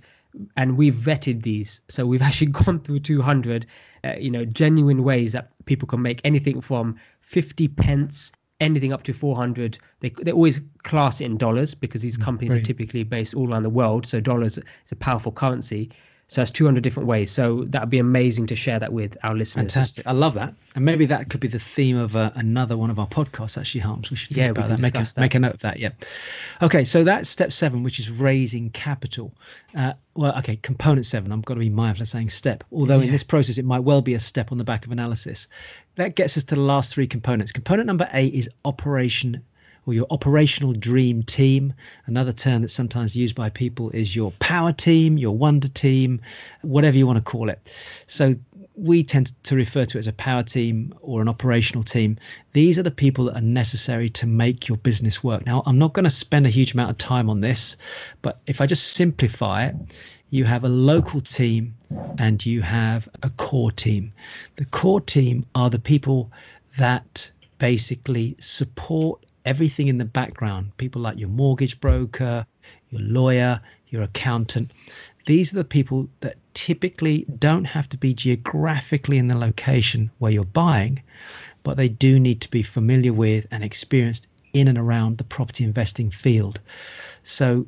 [0.56, 1.82] and we've vetted these.
[1.88, 3.66] So we've actually gone through 200
[4.02, 9.02] uh, you know genuine ways that people can make anything from 50 pence anything up
[9.02, 13.02] to 400 they, they always class it in dollars because these mm, companies are typically
[13.02, 15.90] based all around the world so dollars is a powerful currency
[16.30, 17.28] so that's 200 different ways.
[17.28, 19.74] So that would be amazing to share that with our listeners.
[19.74, 20.06] Fantastic.
[20.06, 20.54] I love that.
[20.76, 23.80] And maybe that could be the theme of uh, another one of our podcasts, actually,
[23.80, 24.12] Harms.
[24.12, 24.80] We should yeah, about that.
[24.80, 25.18] Make, a, that.
[25.18, 25.80] make a note of that.
[25.80, 25.90] Yeah.
[26.62, 26.84] Okay.
[26.84, 29.34] So that's step seven, which is raising capital.
[29.76, 30.54] Uh, well, okay.
[30.54, 31.32] Component seven.
[31.32, 33.06] I'm going to be mindful of saying step, although yeah.
[33.06, 35.48] in this process, it might well be a step on the back of analysis.
[36.00, 37.52] That gets us to the last three components.
[37.52, 39.42] Component number eight is operation
[39.84, 41.74] or your operational dream team.
[42.06, 46.18] Another term that's sometimes used by people is your power team, your wonder team,
[46.62, 47.70] whatever you want to call it.
[48.06, 48.34] So
[48.76, 52.16] we tend to refer to it as a power team or an operational team.
[52.54, 55.44] These are the people that are necessary to make your business work.
[55.44, 57.76] Now, I'm not going to spend a huge amount of time on this,
[58.22, 59.76] but if I just simplify it,
[60.30, 61.74] you have a local team
[62.18, 64.12] and you have a core team.
[64.56, 66.30] The core team are the people
[66.78, 70.76] that basically support everything in the background.
[70.76, 72.46] People like your mortgage broker
[72.90, 74.70] your lawyer your accountant.
[75.26, 80.32] These are the people that typically don't have to be geographically in the location where
[80.32, 81.02] you're buying
[81.62, 85.64] but they do need to be familiar with and experienced in and around the property
[85.64, 86.60] investing field.
[87.22, 87.66] So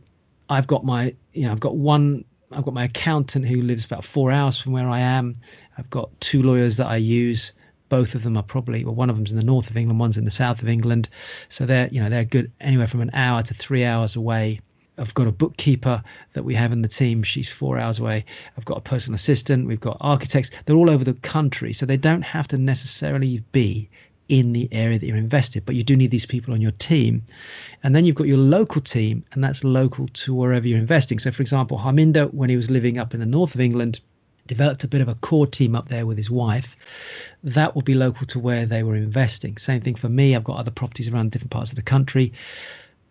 [0.50, 2.24] i've got my you know i've got one
[2.54, 5.34] i've got my accountant who lives about four hours from where i am
[5.78, 7.52] i've got two lawyers that i use
[7.88, 10.18] both of them are probably well one of them's in the north of england one's
[10.18, 11.08] in the south of england
[11.48, 14.60] so they're you know they're good anywhere from an hour to three hours away
[14.98, 16.02] I've got a bookkeeper
[16.34, 17.22] that we have in the team.
[17.22, 18.26] She's four hours away.
[18.58, 19.66] I've got a personal assistant.
[19.66, 20.50] We've got architects.
[20.64, 21.72] They're all over the country.
[21.72, 23.88] So they don't have to necessarily be
[24.32, 27.22] in the area that you're invested, but you do need these people on your team.
[27.82, 31.18] And then you've got your local team, and that's local to wherever you're investing.
[31.18, 34.00] So, for example, Harminder, when he was living up in the north of England,
[34.46, 36.76] developed a bit of a core team up there with his wife.
[37.44, 39.58] That will be local to where they were investing.
[39.58, 40.34] Same thing for me.
[40.34, 42.32] I've got other properties around different parts of the country.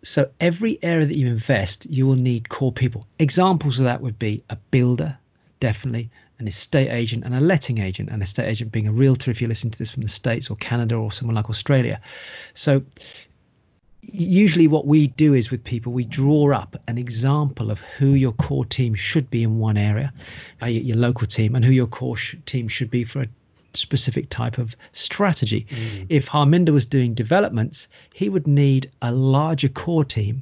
[0.04, 3.06] So every area that you invest, you will need core people.
[3.20, 5.20] Examples of that would be a builder,
[5.62, 6.10] definitely,
[6.40, 8.10] an estate agent, and a letting agent.
[8.10, 10.58] An estate agent being a realtor, if you're listening to this from the States or
[10.58, 12.02] Canada or somewhere like Australia.
[12.54, 12.84] So
[14.02, 18.32] usually what we do is with people we draw up an example of who your
[18.34, 20.12] core team should be in one area
[20.64, 23.28] your local team and who your core sh- team should be for a
[23.76, 26.06] specific type of strategy mm.
[26.10, 30.42] if harminder was doing developments he would need a larger core team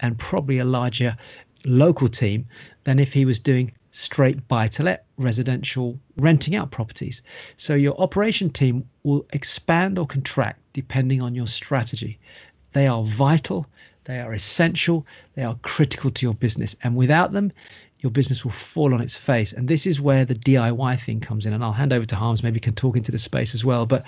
[0.00, 1.16] and probably a larger
[1.64, 2.44] local team
[2.84, 7.22] than if he was doing straight buy to let residential renting out properties.
[7.56, 12.18] So your operation team will expand or contract depending on your strategy.
[12.74, 13.66] They are vital,
[14.04, 16.76] they are essential, they are critical to your business.
[16.82, 17.52] And without them,
[18.00, 19.52] your business will fall on its face.
[19.52, 21.54] And this is where the DIY thing comes in.
[21.54, 23.86] And I'll hand over to Harms, maybe can talk into the space as well.
[23.86, 24.04] But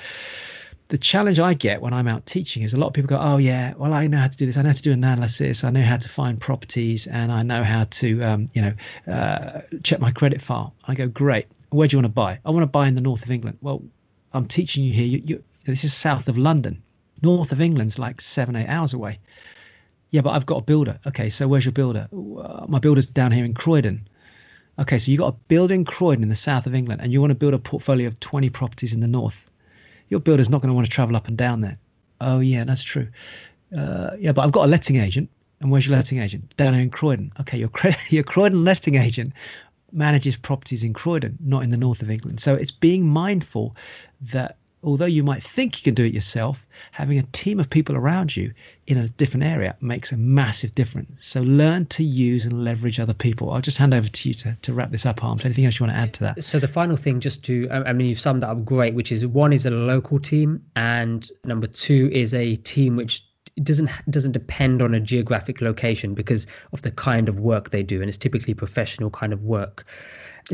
[0.88, 3.36] the challenge I get when I'm out teaching is a lot of people go, Oh,
[3.36, 4.56] yeah, well, I know how to do this.
[4.56, 5.64] I know how to do analysis.
[5.64, 9.60] I know how to find properties and I know how to, um, you know, uh,
[9.82, 10.74] check my credit file.
[10.86, 11.46] I go, Great.
[11.70, 12.38] Where do you want to buy?
[12.44, 13.58] I want to buy in the north of England.
[13.60, 13.82] Well,
[14.32, 15.06] I'm teaching you here.
[15.06, 16.82] You, you, this is south of London
[17.22, 19.18] north of England's like seven, eight hours away.
[20.10, 20.98] Yeah, but I've got a builder.
[21.06, 22.08] Okay, so where's your builder?
[22.12, 24.08] Uh, my builder's down here in Croydon.
[24.78, 27.20] Okay, so you got a builder in Croydon in the south of England, and you
[27.20, 29.47] want to build a portfolio of 20 properties in the north.
[30.08, 31.78] Your builder's not going to want to travel up and down there.
[32.20, 33.08] Oh, yeah, that's true.
[33.76, 35.28] Uh, yeah, but I've got a letting agent.
[35.60, 36.56] And where's your letting agent?
[36.56, 37.32] Down here in Croydon.
[37.40, 37.70] Okay, your,
[38.10, 39.32] your Croydon letting agent
[39.92, 42.40] manages properties in Croydon, not in the north of England.
[42.40, 43.74] So it's being mindful
[44.20, 47.96] that although you might think you can do it yourself, having a team of people
[47.96, 48.52] around you
[48.86, 51.10] in a different area makes a massive difference.
[51.18, 53.50] So learn to use and leverage other people.
[53.50, 55.44] I'll just hand over to you to, to wrap this up, Harms.
[55.44, 56.44] Anything else you want to add to that?
[56.44, 59.26] So the final thing, just to, I mean, you've summed that up great, which is
[59.26, 63.24] one is a local team, and number two is a team which
[63.62, 68.00] doesn't doesn't depend on a geographic location because of the kind of work they do,
[68.00, 69.84] and it's typically professional kind of work.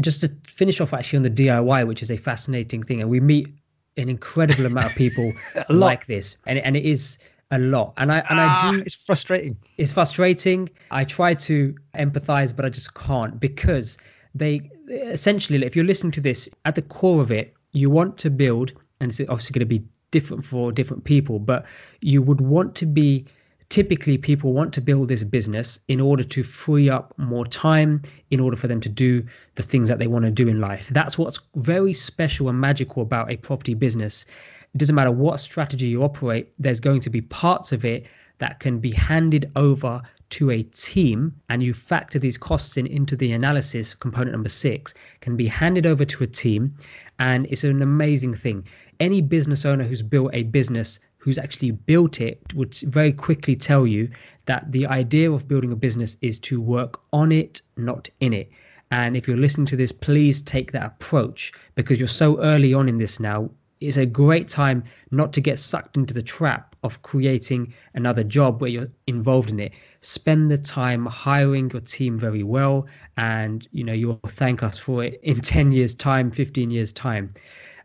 [0.00, 3.20] Just to finish off, actually, on the DIY, which is a fascinating thing, and we
[3.20, 3.48] meet
[3.96, 5.32] an incredible amount of people
[5.68, 7.18] like this, and and it is
[7.50, 7.94] a lot.
[7.96, 9.56] And I and ah, I do it's frustrating.
[9.76, 10.68] It's frustrating.
[10.90, 13.98] I try to empathize, but I just can't because
[14.34, 18.30] they essentially if you're listening to this, at the core of it, you want to
[18.30, 21.66] build, and it's obviously going to be different for different people, but
[22.00, 23.26] you would want to be
[23.68, 28.40] typically people want to build this business in order to free up more time in
[28.40, 30.88] order for them to do the things that they want to do in life.
[30.88, 34.26] That's what's very special and magical about a property business.
[34.74, 38.08] It doesn't matter what strategy you operate, there's going to be parts of it
[38.38, 43.14] that can be handed over to a team and you factor these costs in into
[43.14, 46.74] the analysis component number 6 can be handed over to a team
[47.20, 48.66] and it's an amazing thing.
[48.98, 53.86] Any business owner who's built a business who's actually built it would very quickly tell
[53.86, 54.06] you
[54.44, 58.52] that the idea of building a business is to work on it not in it.
[58.90, 62.90] And if you're listening to this please take that approach because you're so early on
[62.90, 63.50] in this now.
[63.80, 68.60] It's a great time not to get sucked into the trap of creating another job
[68.60, 69.72] where you're involved in it.
[70.00, 75.02] Spend the time hiring your team very well and you know you'll thank us for
[75.02, 77.32] it in 10 years time 15 years time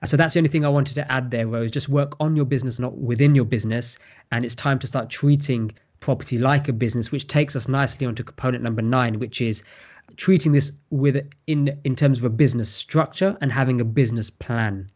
[0.06, 2.46] so that's the only thing i wanted to add there rose just work on your
[2.46, 4.00] business not within your business.
[4.32, 8.24] And it's time to start treating property like a business which takes us nicely onto
[8.24, 9.64] component number nine which is
[10.16, 14.88] treating this with in in terms of a business structure and having a business plan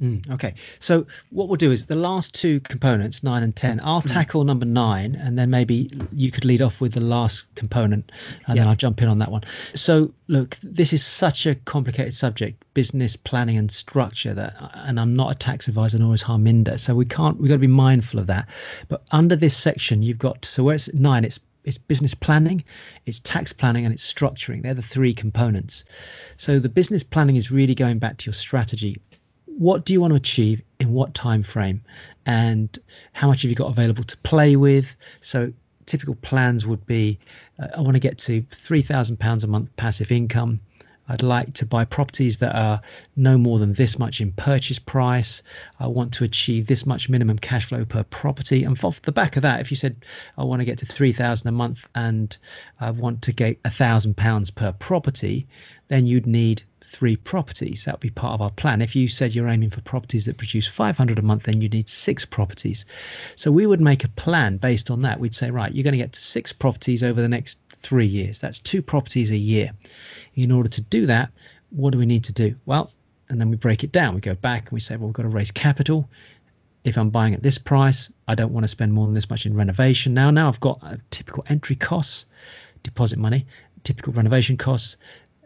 [0.00, 3.80] Mm, okay, so what we'll do is the last two components, nine and ten.
[3.82, 4.12] I'll mm.
[4.12, 8.12] tackle number nine, and then maybe you could lead off with the last component,
[8.46, 8.62] and yeah.
[8.62, 9.42] then I'll jump in on that one.
[9.74, 14.34] So, look, this is such a complicated subject, business planning and structure.
[14.34, 17.40] That, and I'm not a tax advisor nor is Harminder, so we can't.
[17.40, 18.48] We've got to be mindful of that.
[18.86, 22.62] But under this section, you've got so where it's nine, it's it's business planning,
[23.04, 24.62] it's tax planning, and it's structuring.
[24.62, 25.84] They're the three components.
[26.36, 29.00] So the business planning is really going back to your strategy
[29.58, 31.82] what do you want to achieve in what time frame
[32.26, 32.78] and
[33.12, 35.52] how much have you got available to play with so
[35.86, 37.18] typical plans would be
[37.58, 40.60] uh, i want to get to 3000 pounds a month passive income
[41.10, 42.82] I'd like to buy properties that are
[43.16, 45.42] no more than this much in purchase price.
[45.80, 48.62] I want to achieve this much minimum cash flow per property.
[48.62, 49.96] And off the back of that, if you said
[50.36, 52.36] I want to get to three thousand a month and
[52.78, 55.46] I want to get a thousand pounds per property,
[55.88, 57.84] then you'd need three properties.
[57.84, 58.80] That would be part of our plan.
[58.80, 61.88] If you said you're aiming for properties that produce 500 a month, then you need
[61.88, 62.84] six properties.
[63.36, 65.20] So we would make a plan based on that.
[65.20, 68.38] We'd say, right, you're going to get to six properties over the next three years.
[68.38, 69.70] That's two properties a year.
[70.34, 71.30] In order to do that,
[71.70, 72.54] what do we need to do?
[72.64, 72.90] Well,
[73.28, 74.14] and then we break it down.
[74.14, 76.08] We go back and we say, well, we've got to raise capital.
[76.84, 79.44] If I'm buying at this price, I don't want to spend more than this much
[79.44, 80.14] in renovation.
[80.14, 82.24] Now, now I've got uh, typical entry costs,
[82.82, 83.46] deposit money,
[83.84, 84.96] typical renovation costs,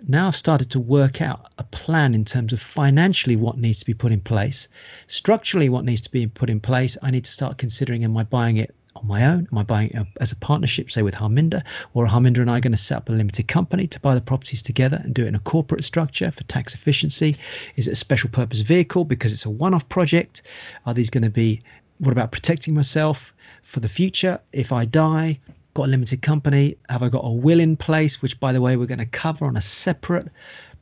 [0.08, 3.86] now I've started to work out a plan in terms of financially what needs to
[3.86, 4.68] be put in place,
[5.06, 6.96] structurally what needs to be put in place.
[7.02, 9.48] I need to start considering am I buying it on my own?
[9.50, 11.62] Am I buying it uh, as a partnership, say with Harminder,
[11.94, 14.20] or Harminder and I are going to set up a limited company to buy the
[14.20, 17.36] properties together and do it in a corporate structure for tax efficiency?
[17.76, 20.42] Is it a special purpose vehicle because it's a one-off project?
[20.86, 21.60] Are these going to be?
[21.98, 23.32] What about protecting myself
[23.62, 25.38] for the future if I die?
[25.74, 26.76] Got a limited company?
[26.88, 28.20] Have I got a will in place?
[28.22, 30.28] Which, by the way, we're going to cover on a separate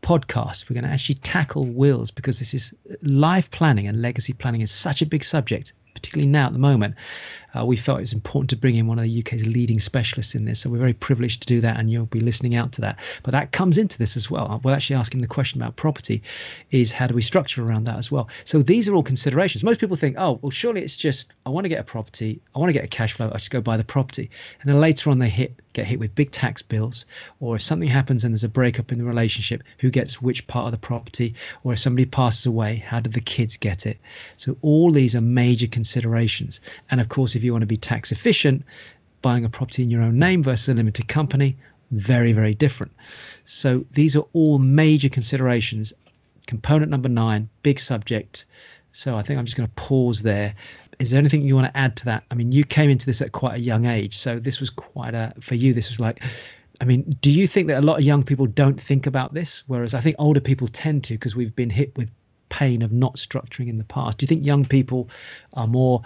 [0.02, 0.68] podcast.
[0.68, 4.70] We're going to actually tackle wills because this is life planning and legacy planning is
[4.70, 6.94] such a big subject, particularly now at the moment
[7.58, 10.34] uh, we felt it was important to bring in one of the UK's leading specialists
[10.34, 10.60] in this.
[10.60, 12.98] So we're very privileged to do that, and you'll be listening out to that.
[13.22, 14.60] But that comes into this as well.
[14.62, 16.22] We're actually asking the question about property
[16.70, 18.28] is how do we structure around that as well?
[18.44, 19.64] So these are all considerations.
[19.64, 22.58] Most people think, oh, well, surely it's just I want to get a property, I
[22.58, 24.30] want to get a cash flow, I just go buy the property,
[24.60, 27.04] and then later on they hit get hit with big tax bills,
[27.38, 30.66] or if something happens and there's a breakup in the relationship, who gets which part
[30.66, 31.32] of the property,
[31.62, 33.98] or if somebody passes away, how do the kids get it?
[34.36, 38.12] So all these are major considerations, and of course, if you want to be tax
[38.12, 38.64] efficient,
[39.22, 41.56] buying a property in your own name versus a limited company,
[41.90, 42.92] very, very different.
[43.44, 45.92] So these are all major considerations.
[46.46, 48.44] Component number nine, big subject.
[48.92, 50.54] So I think I'm just going to pause there.
[50.98, 52.24] Is there anything you want to add to that?
[52.30, 55.14] I mean, you came into this at quite a young age, so this was quite
[55.14, 55.72] a for you.
[55.72, 56.22] This was like,
[56.80, 59.62] I mean, do you think that a lot of young people don't think about this,
[59.66, 62.10] whereas I think older people tend to because we've been hit with
[62.48, 64.18] pain of not structuring in the past?
[64.18, 65.08] Do you think young people
[65.54, 66.02] are more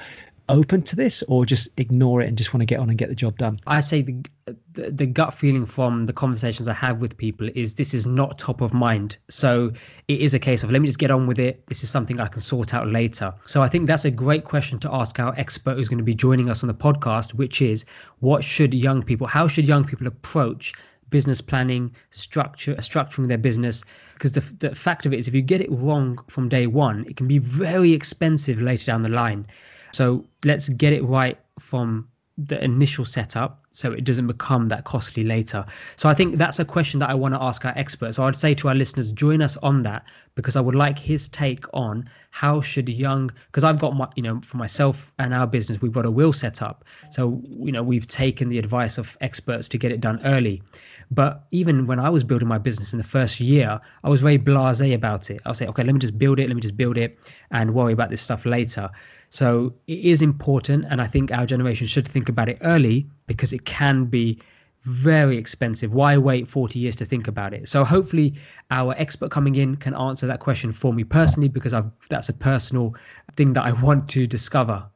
[0.49, 3.09] open to this or just ignore it and just want to get on and get
[3.09, 3.57] the job done?
[3.67, 4.25] I say the,
[4.73, 8.39] the, the gut feeling from the conversations I have with people is this is not
[8.39, 9.19] top of mind.
[9.29, 9.73] So
[10.09, 11.67] it is a case of let me just get on with it.
[11.67, 13.33] This is something I can sort out later.
[13.47, 16.15] So I think that's a great question to ask our expert who's going to be
[16.15, 17.85] joining us on the podcast, which is
[18.21, 20.75] what should young people, how should young people approach
[21.11, 23.85] business planning, structure, structuring their business.
[24.15, 27.05] Because the, the fact of it is, if you get it wrong from day one,
[27.09, 29.47] it can be very expensive later down the line.
[29.95, 35.23] So let's get it right from the initial setup so it doesn't become that costly
[35.23, 35.65] later.
[35.97, 38.17] So I think that's a question that I want to ask our experts.
[38.17, 41.29] So I'd say to our listeners, join us on that because I would like his
[41.29, 45.47] take on how should young because I've got my you know for myself and our
[45.47, 46.85] business we've got a will set up.
[47.11, 50.63] So you know we've taken the advice of experts to get it done early.
[51.11, 54.39] But even when I was building my business in the first year, I was very
[54.39, 55.41] blasé about it.
[55.45, 57.93] I'll say, okay, let me just build it, let me just build it and worry
[57.93, 58.91] about this stuff later.
[59.35, 60.87] So it is important.
[60.89, 64.39] And I think our generation should think about it early because it can be
[64.83, 65.93] very expensive.
[65.93, 67.67] Why wait 40 years to think about it?
[67.67, 68.35] So hopefully
[68.71, 72.33] our expert coming in can answer that question for me personally because I've that's a
[72.33, 72.95] personal
[73.37, 74.87] thing that I want to discover.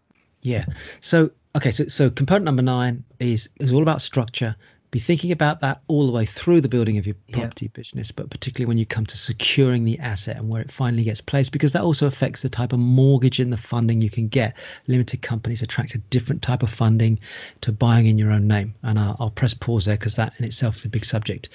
[0.43, 0.64] Yeah.
[1.01, 4.55] So okay, so so component number 9 is is all about structure
[4.91, 7.72] be thinking about that all the way through the building of your property yeah.
[7.74, 11.20] business, but particularly when you come to securing the asset and where it finally gets
[11.20, 14.57] placed, because that also affects the type of mortgage and the funding you can get.
[14.86, 17.18] Limited companies attract a different type of funding
[17.61, 18.74] to buying in your own name.
[18.82, 21.51] And I'll, I'll press pause there because that in itself is a big subject,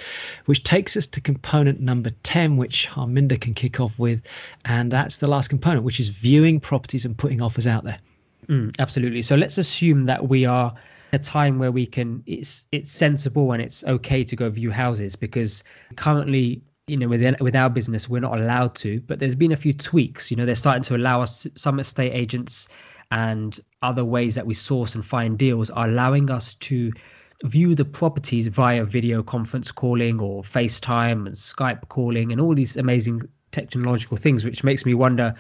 [0.46, 4.22] which takes us to component number 10, which Harminder can kick off with.
[4.66, 8.00] And that's the last component, which is viewing properties and putting offers out there.
[8.48, 9.22] Mm, absolutely.
[9.22, 10.74] So let's assume that we are
[11.14, 15.16] a time where we can it's it's sensible and it's okay to go view houses
[15.16, 15.64] because
[15.96, 19.56] currently you know within with our business we're not allowed to but there's been a
[19.56, 20.32] few tweaks.
[20.32, 22.68] You know they're starting to allow us some estate agents
[23.12, 26.92] and other ways that we source and find deals are allowing us to
[27.44, 32.76] view the properties via video conference calling or FaceTime and Skype calling and all these
[32.76, 35.34] amazing technological things which makes me wonder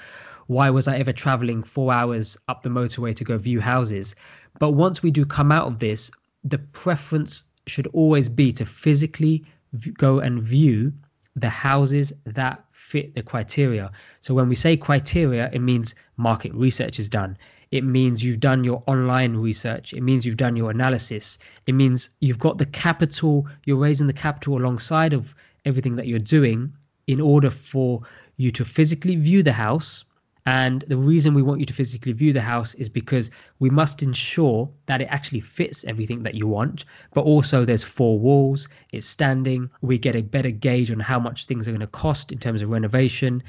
[0.47, 4.15] why was I ever traveling 4 hours up the motorway to go view houses
[4.59, 6.11] but once we do come out of this,
[6.43, 9.43] the preference should always be to physically
[9.97, 10.93] go and view
[11.35, 13.91] the houses that fit the criteria.
[14.21, 17.37] So when we say criteria, it means market research is done.
[17.71, 19.93] It means you've done your online research.
[19.93, 21.39] It means you've done your analysis.
[21.65, 25.33] It means you've got the capital, you're raising the capital alongside of
[25.65, 26.71] everything that you're doing
[27.07, 28.01] in order for
[28.37, 30.05] you to physically view the house
[30.45, 34.03] and the reason we want you to physically view the house is because we must
[34.03, 36.83] ensure that it actually fits everything that you want,
[37.13, 41.45] but also there's four walls, it's standing, we get a better gauge on how much
[41.45, 43.41] things are going to cost in terms of renovation.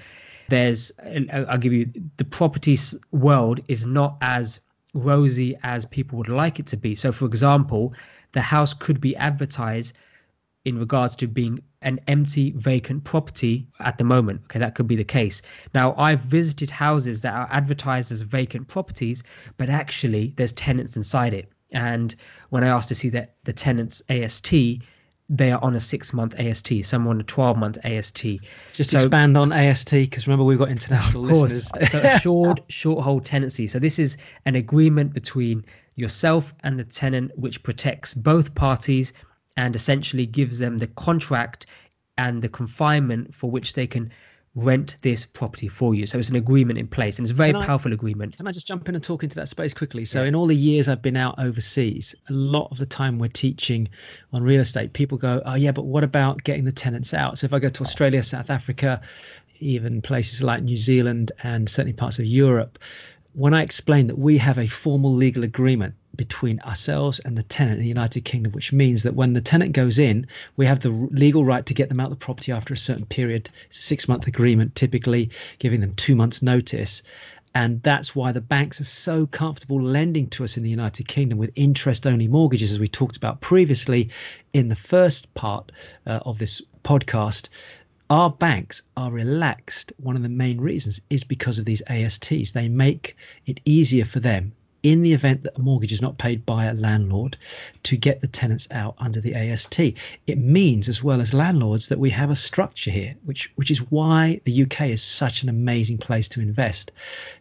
[0.49, 0.93] There's,
[1.33, 4.61] I'll give you, the properties world is not as
[4.95, 6.95] rosy as people would like it to be.
[6.95, 7.93] So, for example,
[8.33, 9.99] the house could be advertised
[10.65, 14.97] in regards to being an empty vacant property at the moment okay that could be
[14.97, 15.43] the case
[15.75, 19.23] now i've visited houses that are advertised as vacant properties
[19.57, 22.17] but actually there's tenants inside it and
[22.51, 24.53] when i asked to see that the tenants ast
[25.31, 28.23] they are on a six month AST, some on a 12 month AST.
[28.73, 31.73] Just so, expand on AST because remember we've got international of course.
[31.73, 31.91] listeners.
[31.91, 33.67] so a short, short hold tenancy.
[33.67, 35.65] So this is an agreement between
[35.97, 39.13] yourself and the tenant which protects both parties
[39.57, 41.67] and essentially gives them the contract
[42.19, 44.11] and the confinement for which they can
[44.57, 46.07] rent this property for you.
[46.07, 48.37] So it's an agreement in place and it's a very powerful agreement.
[48.37, 50.05] Can I just jump in and talk into that space quickly?
[50.05, 50.29] So, yeah.
[50.29, 53.89] in all the years I've been out overseas, a lot of the time we're teaching
[54.33, 57.39] on real estate, people go, Oh, yeah, but what about getting the tenants out?
[57.39, 59.01] So, if I go to Australia, South Africa,
[59.59, 62.79] even places like New Zealand and certainly parts of Europe,
[63.33, 67.77] when I explain that we have a formal legal agreement between ourselves and the tenant
[67.77, 70.89] in the United Kingdom, which means that when the tenant goes in, we have the
[70.89, 73.51] legal right to get them out of the property after a certain period.
[73.67, 77.03] It's a six month agreement, typically giving them two months' notice.
[77.55, 81.39] And that's why the banks are so comfortable lending to us in the United Kingdom
[81.39, 84.11] with interest only mortgages, as we talked about previously
[84.53, 85.71] in the first part
[86.07, 87.49] uh, of this podcast
[88.11, 89.93] our banks are relaxed.
[89.97, 92.53] One of the main reasons is because of these ASTs.
[92.53, 94.53] They make it easier for them
[94.85, 97.37] in the event that a mortgage is not paid by a landlord
[97.83, 99.81] to get the tenants out under the AST.
[100.27, 103.91] It means as well as landlords that we have a structure here, which which is
[103.91, 106.93] why the UK is such an amazing place to invest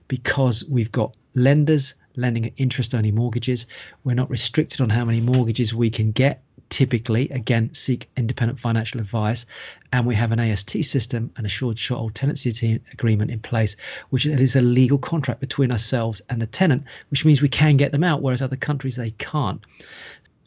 [0.07, 3.67] because we've got lenders lending interest only mortgages.
[4.03, 8.99] We're not restricted on how many mortgages we can get typically again seek independent financial
[8.99, 9.45] advice
[9.91, 13.75] and we have an AST system an assured short tenancy agreement in place
[14.09, 17.91] which is a legal contract between ourselves and the tenant which means we can get
[17.91, 19.63] them out whereas other countries they can't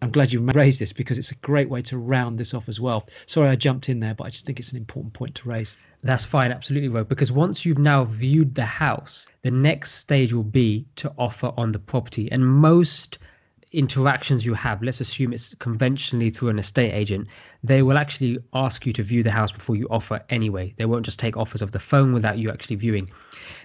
[0.02, 2.78] I'm glad you raised this because it's a great way to round this off as
[2.78, 3.06] well.
[3.24, 5.74] Sorry, I jumped in there, but I just think it's an important point to raise.
[6.02, 7.02] That's fine, absolutely, Rowe.
[7.04, 11.72] Because once you've now viewed the house, the next stage will be to offer on
[11.72, 12.30] the property.
[12.30, 13.18] And most
[13.72, 17.28] interactions you have, let's assume it's conventionally through an estate agent,
[17.62, 20.72] they will actually ask you to view the house before you offer anyway.
[20.76, 23.10] They won't just take offers of the phone without you actually viewing.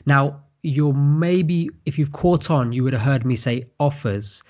[0.05, 4.43] Now, you're maybe, if you've caught on, you would have heard me say offers.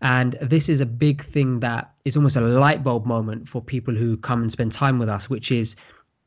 [0.00, 3.94] And this is a big thing that is almost a light bulb moment for people
[3.94, 5.74] who come and spend time with us, which is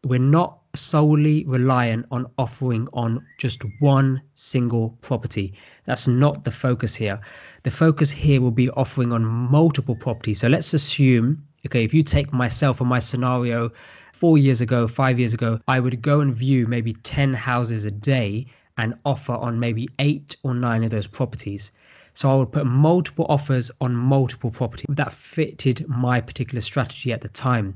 [0.03, 5.53] we're not solely reliant on offering on just one single property.
[5.85, 7.19] That's not the focus here.
[7.63, 10.39] The focus here will be offering on multiple properties.
[10.39, 13.71] So let's assume, okay, if you take myself and my scenario
[14.13, 17.91] four years ago, five years ago, I would go and view maybe 10 houses a
[17.91, 18.45] day
[18.77, 21.71] and offer on maybe eight or nine of those properties.
[22.13, 27.21] So I would put multiple offers on multiple properties that fitted my particular strategy at
[27.21, 27.75] the time.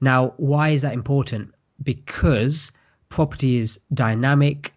[0.00, 1.54] Now, why is that important?
[1.82, 2.72] Because
[3.08, 4.72] property is dynamic.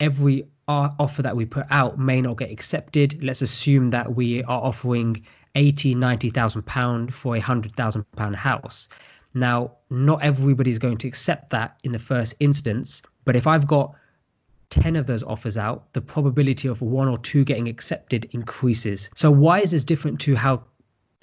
[0.00, 3.22] Every offer that we put out may not get accepted.
[3.22, 5.24] Let's assume that we are offering
[5.54, 8.88] 80, 90,000 pound for a 100,000 pound house.
[9.34, 13.94] Now, not everybody's going to accept that in the first instance, but if I've got
[14.70, 19.10] 10 of those offers out, the probability of one or two getting accepted increases.
[19.14, 20.64] So, why is this different to how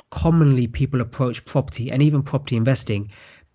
[0.10, 3.10] commonly people approach property and even property investing?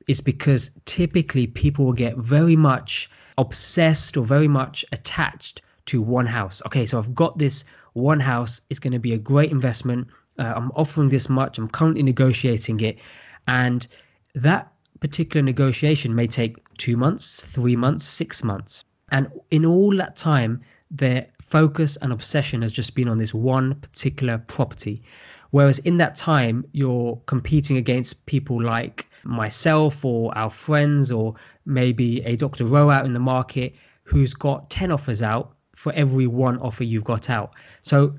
[0.07, 6.27] Is because typically people will get very much obsessed or very much attached to one
[6.27, 6.63] house.
[6.67, 10.07] Okay, so I've got this one house, it's going to be a great investment.
[10.39, 13.01] Uh, I'm offering this much, I'm currently negotiating it.
[13.49, 13.87] And
[14.35, 18.85] that particular negotiation may take two months, three months, six months.
[19.11, 23.75] And in all that time, their focus and obsession has just been on this one
[23.77, 25.03] particular property.
[25.51, 31.35] Whereas in that time, you're competing against people like myself or our friends, or
[31.65, 32.65] maybe a Dr.
[32.65, 33.75] Rowe out in the market
[34.05, 37.55] who's got 10 offers out for every one offer you've got out.
[37.83, 38.15] So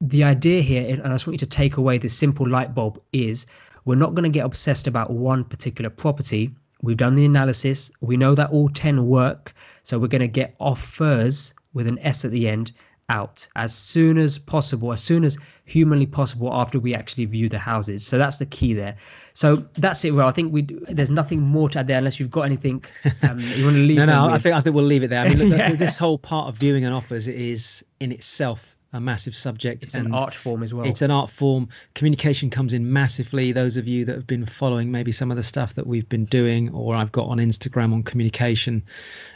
[0.00, 3.00] the idea here, and I just want you to take away this simple light bulb,
[3.12, 3.46] is
[3.84, 6.50] we're not going to get obsessed about one particular property.
[6.82, 7.90] We've done the analysis.
[8.00, 9.52] We know that all 10 work.
[9.82, 12.72] So we're going to get offers with an S at the end
[13.08, 17.58] out as soon as possible, as soon as humanly possible after we actually view the
[17.58, 18.06] houses.
[18.06, 18.96] So that's the key there.
[19.32, 20.12] So that's it.
[20.12, 22.84] Well, I think we there's nothing more to add there unless you've got anything
[23.22, 23.96] um, you want to leave.
[23.98, 25.24] no, no, I think I think we'll leave it there.
[25.24, 25.72] I mean, look, yeah.
[25.72, 29.82] this whole part of viewing and offers is in itself a massive subject.
[29.82, 30.86] It's an art form as well.
[30.86, 31.68] It's an art form.
[31.94, 33.50] Communication comes in massively.
[33.50, 36.26] Those of you that have been following maybe some of the stuff that we've been
[36.26, 38.84] doing or I've got on Instagram on communication,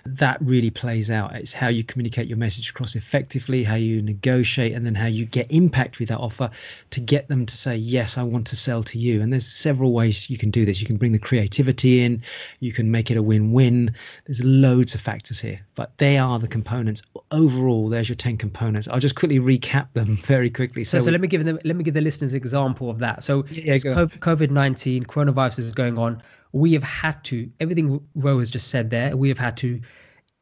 [0.05, 1.35] that really plays out.
[1.35, 5.27] It's how you communicate your message across effectively, how you negotiate, and then how you
[5.27, 6.51] get impact with that offer
[6.91, 9.21] to get them to say, Yes, I want to sell to you.
[9.21, 10.81] And there's several ways you can do this.
[10.81, 12.23] You can bring the creativity in,
[12.61, 13.95] you can make it a win win.
[14.27, 17.03] There's loads of factors here, but they are the components.
[17.31, 18.89] Overall, there's your 10 components.
[18.89, 20.85] I'll just quickly recap them very quickly.
[20.85, 22.99] So, so, so let me give them let me give the listeners an example of
[22.99, 23.23] that.
[23.23, 26.23] So yeah, COVID nineteen coronavirus is going on.
[26.53, 29.17] We have had to everything Rowe has just said there.
[29.17, 29.81] We have had to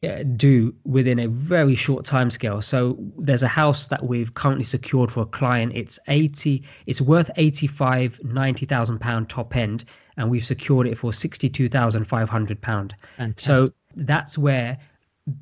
[0.06, 2.60] uh, do within a very short time scale.
[2.60, 5.72] So there's a house that we've currently secured for a client.
[5.74, 9.84] It's 80, it's worth 85, 90,000 pound top end,
[10.16, 12.94] and we've secured it for 62,500 pound.
[13.36, 14.78] So that's where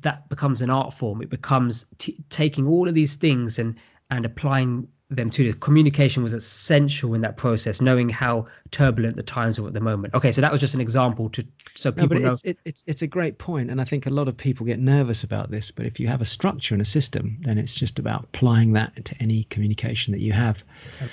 [0.01, 1.21] that becomes an art form.
[1.21, 3.77] It becomes t- taking all of these things and
[4.11, 9.23] and applying them to the communication was essential in that process knowing how turbulent the
[9.23, 11.45] times were at the moment okay so that was just an example to
[11.75, 14.09] so people no, know it's, it, it's it's a great point and i think a
[14.09, 16.85] lot of people get nervous about this but if you have a structure and a
[16.85, 20.63] system then it's just about applying that to any communication that you have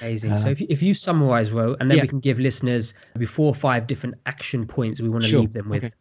[0.00, 2.04] amazing uh, so if you, if you summarize Rowe and then yeah.
[2.04, 5.40] we can give listeners maybe four or five different action points we want to sure.
[5.40, 5.94] leave them with okay.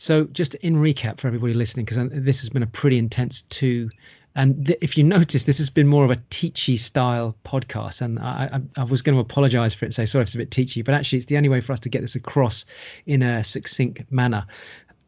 [0.00, 3.90] So, just in recap for everybody listening, because this has been a pretty intense two.
[4.38, 8.00] And th- if you notice, this has been more of a teachy style podcast.
[8.00, 10.38] And I, I, I was going to apologize for it and say, sorry, it's a
[10.38, 12.64] bit teachy, but actually, it's the only way for us to get this across
[13.06, 14.46] in a succinct manner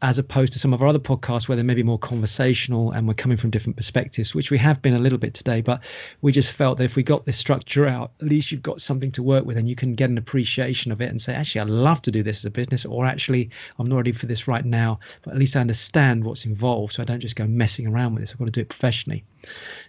[0.02, 3.14] as opposed to some of our other podcasts where they're maybe more conversational and we're
[3.14, 5.60] coming from different perspectives, which we have been a little bit today.
[5.60, 5.82] But
[6.22, 9.12] we just felt that if we got this structure out, at least you've got something
[9.12, 11.68] to work with and you can get an appreciation of it and say, actually, I'd
[11.68, 14.64] love to do this as a business, or actually, I'm not ready for this right
[14.64, 16.94] now, but at least I understand what's involved.
[16.94, 18.32] So I don't just go messing around with this.
[18.32, 19.22] I've got to do it professionally.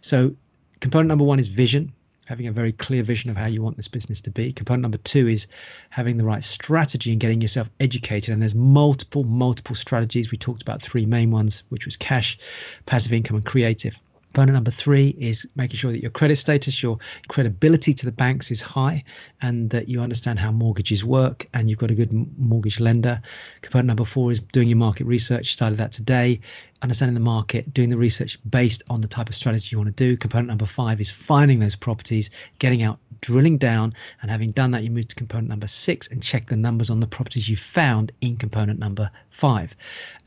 [0.01, 0.35] So
[0.81, 1.93] component number one is vision
[2.31, 4.53] having a very clear vision of how you want this business to be.
[4.53, 5.47] Component number two is
[5.89, 8.31] having the right strategy and getting yourself educated.
[8.33, 10.31] And there's multiple, multiple strategies.
[10.31, 12.39] We talked about three main ones, which was cash,
[12.85, 13.99] passive income, and creative.
[14.33, 16.97] Component number three is making sure that your credit status, your
[17.27, 19.03] credibility to the banks is high,
[19.41, 23.21] and that you understand how mortgages work and you've got a good mortgage lender.
[23.61, 25.51] Component number four is doing your market research.
[25.51, 26.39] Started that today
[26.81, 30.03] understanding the market, doing the research based on the type of strategy you want to
[30.03, 30.17] do.
[30.17, 32.29] Component number five is finding those properties,
[32.59, 36.23] getting out, drilling down, and having done that, you move to component number six and
[36.23, 39.75] check the numbers on the properties you found in component number five.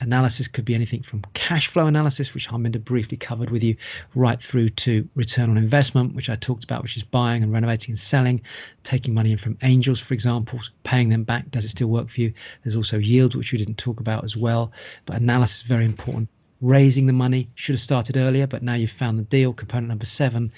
[0.00, 3.76] Analysis could be anything from cash flow analysis, which Harminder briefly covered with you,
[4.14, 7.92] right through to return on investment, which I talked about, which is buying and renovating
[7.92, 8.40] and selling,
[8.84, 11.50] taking money in from angels, for example, paying them back.
[11.50, 12.32] Does it still work for you?
[12.62, 14.72] There's also yield, which we didn't talk about as well.
[15.06, 16.28] But analysis is very important.
[16.64, 19.52] Raising the money should have started earlier, but now you've found the deal.
[19.52, 20.50] Component number seven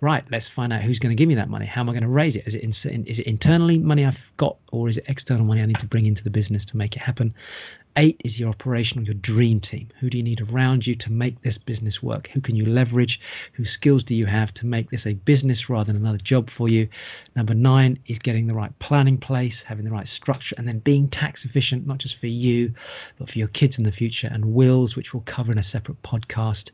[0.00, 1.66] right, let's find out who's going to give me that money.
[1.66, 2.46] How am I going to raise it?
[2.46, 5.66] Is it in, is it internally money I've got, or is it external money I
[5.66, 7.34] need to bring into the business to make it happen?
[7.98, 9.88] Eight is your operational, your dream team.
[10.00, 12.28] Who do you need around you to make this business work?
[12.34, 13.18] Who can you leverage?
[13.54, 16.68] Whose skills do you have to make this a business rather than another job for
[16.68, 16.88] you?
[17.36, 20.80] Number nine is getting the right plan in place, having the right structure, and then
[20.80, 22.74] being tax efficient, not just for you,
[23.18, 26.02] but for your kids in the future, and wills, which we'll cover in a separate
[26.02, 26.72] podcast.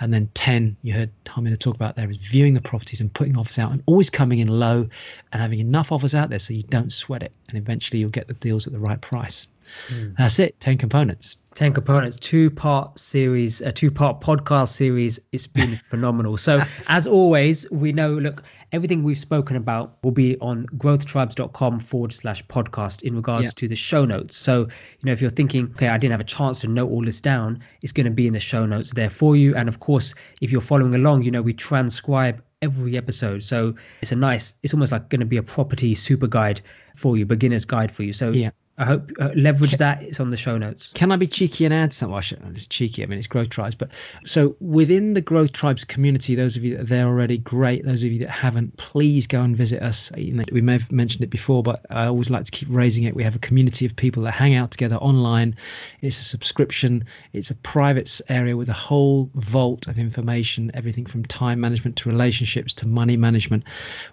[0.00, 3.38] And then 10, you heard Harminder talk about there, is viewing the properties and putting
[3.38, 4.88] offers out and always coming in low
[5.32, 7.32] and having enough offers out there so you don't sweat it.
[7.48, 9.46] And eventually you'll get the deals at the right price.
[9.88, 10.16] Mm.
[10.16, 10.58] That's it.
[10.60, 11.36] 10 components.
[11.54, 15.20] 10 components, two part series, a two part podcast series.
[15.32, 16.36] It's been phenomenal.
[16.36, 18.42] So, as always, we know, look,
[18.72, 23.52] everything we've spoken about will be on growthtribes.com forward slash podcast in regards yeah.
[23.54, 24.36] to the show notes.
[24.36, 27.02] So, you know, if you're thinking, okay, I didn't have a chance to note all
[27.02, 29.54] this down, it's going to be in the show notes there for you.
[29.54, 33.42] And of course, if you're following along, you know, we transcribe every episode.
[33.42, 36.60] So, it's a nice, it's almost like going to be a property super guide
[36.96, 38.12] for you, beginner's guide for you.
[38.12, 40.02] So, yeah I hope uh, leverage that.
[40.02, 40.90] It's on the show notes.
[40.94, 42.12] Can I be cheeky and add something?
[42.42, 43.04] Well, it's cheeky.
[43.04, 43.76] I mean, it's Growth Tribes.
[43.76, 43.90] But
[44.24, 47.84] so within the Growth Tribes community, those of you that are there already, great.
[47.84, 50.10] Those of you that haven't, please go and visit us.
[50.16, 53.04] You know, we may have mentioned it before, but I always like to keep raising
[53.04, 53.14] it.
[53.14, 55.54] We have a community of people that hang out together online.
[56.00, 57.04] It's a subscription.
[57.32, 62.08] It's a private area with a whole vault of information, everything from time management to
[62.08, 63.62] relationships to money management.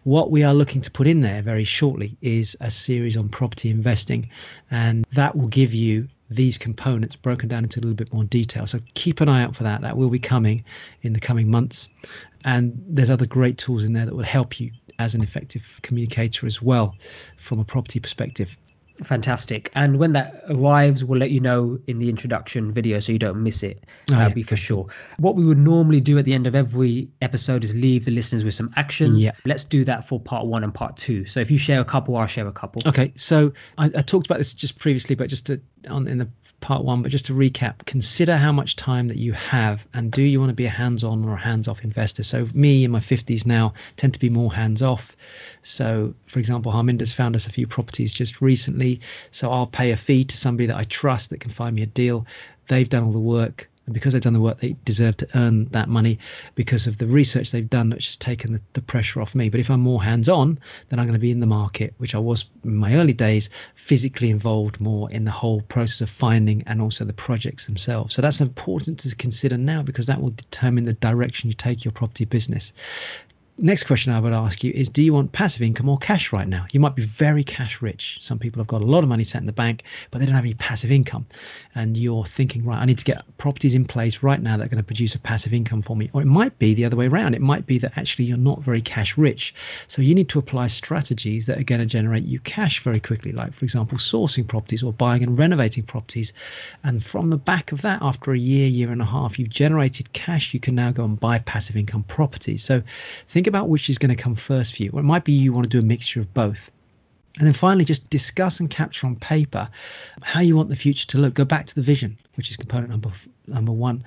[0.03, 3.71] What we are looking to put in there very shortly is a series on property
[3.71, 4.29] investing
[4.69, 8.65] and that will give you these components broken down into a little bit more detail.
[8.65, 9.82] So keep an eye out for that.
[9.82, 10.64] That will be coming
[11.02, 11.90] in the coming months.
[12.45, 16.48] And there's other great tools in there that will help you as an effective communicator
[16.48, 16.95] as well
[17.38, 18.57] from a property perspective.
[19.03, 19.69] Fantastic.
[19.76, 23.41] And when that arrives, we'll let you know in the introduction video so you don't
[23.41, 23.82] miss it.
[24.10, 24.34] Oh, That'll yeah.
[24.34, 24.88] be for sure.
[25.18, 28.44] What we would normally do at the end of every episode is leave the listeners
[28.44, 29.26] with some actions.
[29.26, 29.32] Yeah.
[29.45, 31.26] Let's do that for part one and part two.
[31.26, 32.82] So if you share a couple, I'll share a couple.
[32.86, 33.11] Okay.
[33.15, 35.60] So I, I talked about this just previously, but just to,
[35.90, 36.30] on in the
[36.61, 40.21] part one, but just to recap, consider how much time that you have and do
[40.21, 42.23] you want to be a hands on or a hands off investor?
[42.23, 45.17] So, me in my 50s now tend to be more hands off.
[45.63, 49.01] So, for example, Harminder's found us a few properties just recently.
[49.31, 51.88] So, I'll pay a fee to somebody that I trust that can find me a
[51.88, 52.25] deal.
[52.67, 55.65] They've done all the work and because they've done the work, they deserve to earn
[55.72, 56.18] that money
[56.55, 59.49] because of the research they've done, which has taken the, the pressure off me.
[59.49, 60.57] But if I'm more hands on,
[60.88, 63.49] then I'm going to be in the market, which I was in my early days,
[63.76, 68.15] physically involved more in the whole process of finding and also the projects themselves.
[68.15, 71.91] So that's important to consider now because that will determine the direction you take your
[71.91, 72.72] property business
[73.61, 76.47] next question I would ask you is do you want passive income or cash right
[76.47, 76.65] now?
[76.71, 78.17] You might be very cash rich.
[78.19, 80.35] Some people have got a lot of money set in the bank, but they don't
[80.35, 81.25] have any passive income.
[81.75, 84.69] And you're thinking, right, I need to get properties in place right now that are
[84.69, 86.09] going to produce a passive income for me.
[86.13, 87.35] Or it might be the other way around.
[87.35, 89.53] It might be that actually you're not very cash rich.
[89.88, 93.31] So you need to apply strategies that are going to generate you cash very quickly,
[93.31, 96.33] like, for example, sourcing properties or buying and renovating properties.
[96.83, 100.13] And from the back of that, after a year, year and a half, you've generated
[100.13, 102.63] cash, you can now go and buy passive income properties.
[102.63, 102.81] So
[103.27, 104.91] think about which is going to come first for you.
[104.94, 106.72] Or it might be you want to do a mixture of both.
[107.38, 109.69] And then finally, just discuss and capture on paper
[110.22, 111.34] how you want the future to look.
[111.34, 113.10] Go back to the vision, which is component number
[113.48, 114.03] number one,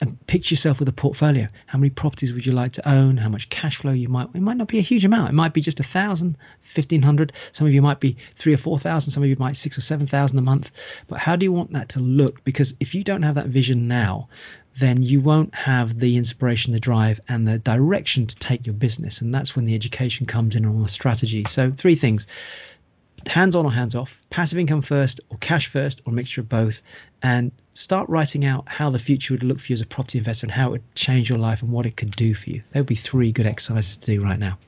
[0.00, 1.46] and picture yourself with a portfolio.
[1.66, 3.18] How many properties would you like to own?
[3.18, 4.28] How much cash flow you might?
[4.34, 5.28] It might not be a huge amount.
[5.28, 7.34] It might be just a thousand, fifteen hundred.
[7.52, 9.12] Some of you might be three or four thousand.
[9.12, 10.70] Some of you might six or seven thousand a month.
[11.08, 12.42] But how do you want that to look?
[12.44, 14.28] Because if you don't have that vision now,
[14.78, 19.20] then you won't have the inspiration, the drive, and the direction to take your business.
[19.20, 21.44] And that's when the education comes in on the strategy.
[21.48, 22.26] So, three things
[23.26, 26.82] hands on or hands off, passive income first or cash first, or mixture of both,
[27.22, 30.46] and start writing out how the future would look for you as a property investor
[30.46, 32.62] and how it would change your life and what it could do for you.
[32.70, 34.58] There would be three good exercises to do right now.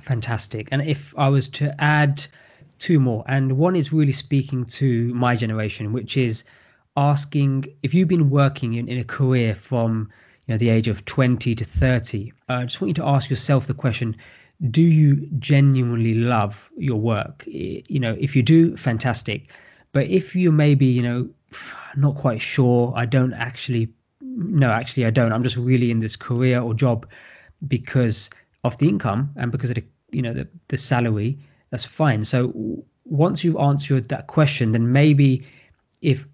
[0.00, 0.68] Fantastic.
[0.72, 2.26] And if I was to add
[2.78, 6.44] two more, and one is really speaking to my generation, which is
[6.96, 10.08] asking if you've been working in, in a career from
[10.46, 13.30] you know the age of 20 to 30 uh, i just want you to ask
[13.30, 14.14] yourself the question
[14.70, 17.44] do you genuinely love your work?
[17.46, 19.50] You know if you do fantastic.
[19.92, 21.28] But if you maybe you know
[21.96, 23.88] not quite sure i don't actually
[24.20, 25.32] no actually i don't.
[25.32, 27.08] I'm just really in this career or job
[27.66, 28.30] because
[28.62, 31.38] of the income and because of the you know the, the salary
[31.70, 32.24] that's fine.
[32.24, 35.42] So once you've answered that question then maybe
[36.02, 36.26] if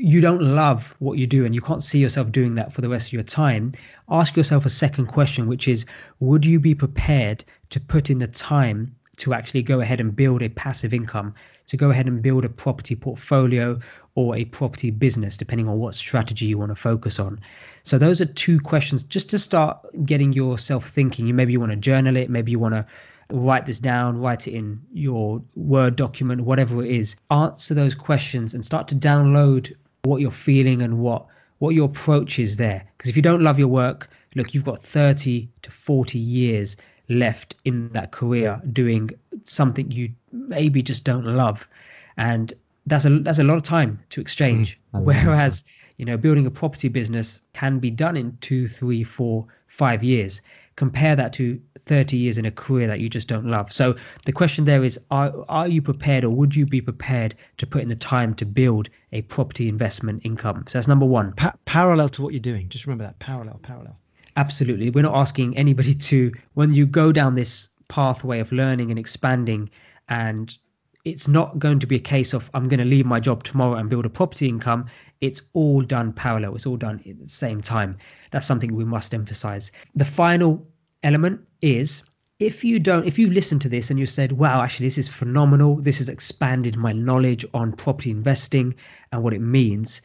[0.00, 2.88] you don't love what you do and you can't see yourself doing that for the
[2.88, 3.72] rest of your time,
[4.08, 5.86] ask yourself a second question, which is
[6.20, 10.40] Would you be prepared to put in the time to actually go ahead and build
[10.40, 11.34] a passive income,
[11.66, 13.76] to go ahead and build a property portfolio
[14.14, 17.40] or a property business, depending on what strategy you want to focus on.
[17.82, 21.26] So, those are two questions just to start getting yourself thinking.
[21.26, 22.86] You maybe you want to journal it, maybe you want to
[23.30, 27.16] write this down, write it in your Word document, whatever it is.
[27.32, 31.26] Answer those questions and start to download what you're feeling and what
[31.58, 32.84] what your approach is there.
[32.96, 36.76] Because if you don't love your work, look, you've got 30 to 40 years
[37.08, 39.10] left in that career doing
[39.44, 41.68] something you maybe just don't love.
[42.16, 42.52] And
[42.86, 44.80] that's a that's a lot of time to exchange.
[44.94, 45.64] Mm, Whereas,
[45.96, 50.40] you know, building a property business can be done in two, three, four, five years.
[50.78, 53.72] Compare that to 30 years in a career that you just don't love.
[53.72, 57.66] So the question there is are, are you prepared or would you be prepared to
[57.66, 60.62] put in the time to build a property investment income?
[60.68, 61.32] So that's number one.
[61.32, 62.68] Pa- parallel to what you're doing.
[62.68, 63.98] Just remember that parallel, parallel.
[64.36, 64.90] Absolutely.
[64.90, 69.68] We're not asking anybody to, when you go down this pathway of learning and expanding,
[70.08, 70.56] and
[71.04, 73.76] it's not going to be a case of I'm going to leave my job tomorrow
[73.76, 74.86] and build a property income.
[75.20, 77.96] It's all done parallel, it's all done at the same time.
[78.30, 79.72] That's something we must emphasize.
[79.94, 80.66] The final
[81.02, 82.04] element is
[82.40, 85.08] if you don't if you listen to this and you said wow actually this is
[85.08, 88.74] phenomenal this has expanded my knowledge on property investing
[89.10, 90.02] and what it means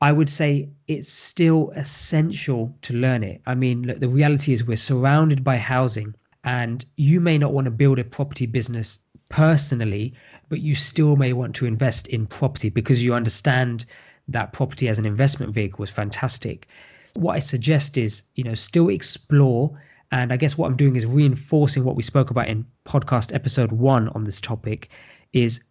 [0.00, 4.64] i would say it's still essential to learn it i mean look, the reality is
[4.64, 6.12] we're surrounded by housing
[6.42, 9.00] and you may not want to build a property business
[9.34, 10.14] personally
[10.48, 13.84] but you still may want to invest in property because you understand
[14.28, 16.68] that property as an investment vehicle is fantastic.
[17.16, 19.76] What i suggest is you know still explore
[20.12, 23.72] and I guess what I'm doing is reinforcing what we spoke about in podcast episode
[23.72, 24.90] one on this topic
[25.32, 25.64] is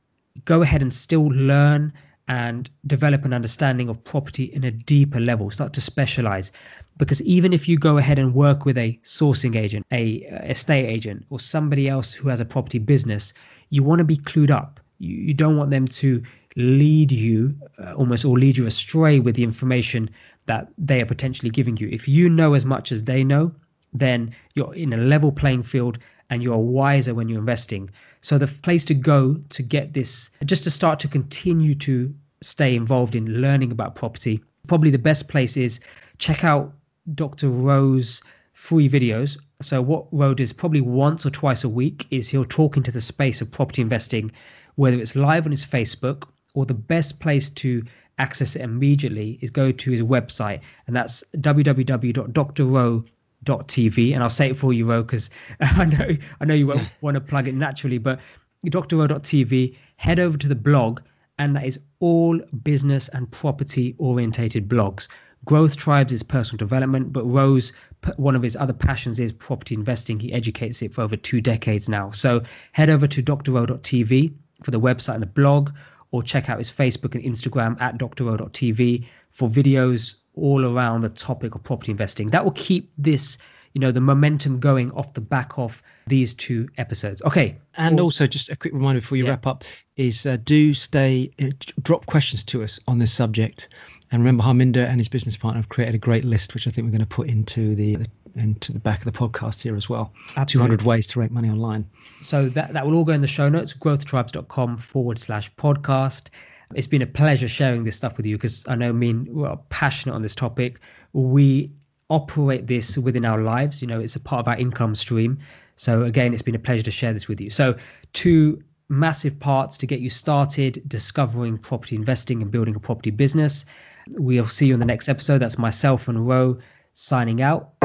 [0.43, 1.93] go ahead and still learn
[2.27, 6.51] and develop an understanding of property in a deeper level start to specialize.
[6.97, 10.17] Because even if you go ahead and work with a sourcing agent a
[10.49, 13.33] estate agent or somebody else who has a property business
[13.69, 14.79] you want to be clued up.
[14.99, 16.21] You, you don't want them to
[16.55, 20.09] lead you uh, almost or lead you astray with the information
[20.45, 21.89] that they are potentially giving you.
[21.89, 23.53] If you know as much as they know
[23.93, 25.97] then you're in a level playing field
[26.29, 27.89] and you're wiser when you're investing.
[28.23, 32.73] So the place to go to get this, just to start to continue to stay
[32.73, 35.81] involved in learning about property, probably the best place is
[36.19, 36.73] check out
[37.15, 37.49] Dr.
[37.49, 38.23] Rowe's
[38.53, 39.37] free videos.
[39.61, 43.01] So what Rowe does probably once or twice a week is he'll talk into the
[43.01, 44.31] space of property investing,
[44.75, 47.83] whether it's live on his Facebook or the best place to
[48.19, 53.05] access it immediately is go to his website and that's www.drrowe.com
[53.43, 55.29] TV, and I'll say it for you, Rowe, because
[55.61, 56.07] I know
[56.41, 58.19] I know you won't want to plug it naturally, but
[58.65, 61.01] drrowe.tv, head over to the blog,
[61.37, 65.07] and that is all business and property orientated blogs.
[65.45, 67.73] Growth Tribes is personal development, but Rowe's,
[68.15, 70.19] one of his other passions is property investing.
[70.19, 72.11] He educates it for over two decades now.
[72.11, 72.41] So
[72.71, 74.33] head over to drrowe.tv
[74.63, 75.71] for the website and the blog,
[76.11, 81.55] or check out his Facebook and Instagram at drrowe.tv for videos all around the topic
[81.55, 82.27] of property investing.
[82.29, 83.37] That will keep this,
[83.73, 87.21] you know, the momentum going off the back of these two episodes.
[87.23, 87.57] Okay.
[87.75, 89.31] And also, just a quick reminder before you yeah.
[89.31, 89.63] wrap up
[89.95, 91.47] is uh, do stay, uh,
[91.81, 93.69] drop questions to us on this subject.
[94.11, 96.85] And remember, Harminder and his business partner have created a great list, which I think
[96.85, 97.97] we're going to put into the
[98.35, 100.11] into the back of the podcast here as well.
[100.37, 100.77] Absolutely.
[100.77, 101.87] 200 ways to make money online.
[102.21, 106.29] So that, that will all go in the show notes, growthtribes.com forward slash podcast.
[106.75, 109.55] It's been a pleasure sharing this stuff with you because I know me and we're
[109.69, 110.79] passionate on this topic.
[111.13, 111.71] We
[112.09, 113.81] operate this within our lives.
[113.81, 115.37] You know, it's a part of our income stream.
[115.75, 117.49] So again, it's been a pleasure to share this with you.
[117.49, 117.75] So
[118.13, 123.65] two massive parts to get you started discovering property investing and building a property business.
[124.11, 125.39] We'll see you in the next episode.
[125.39, 126.57] That's myself and Rowe
[126.93, 127.82] signing out.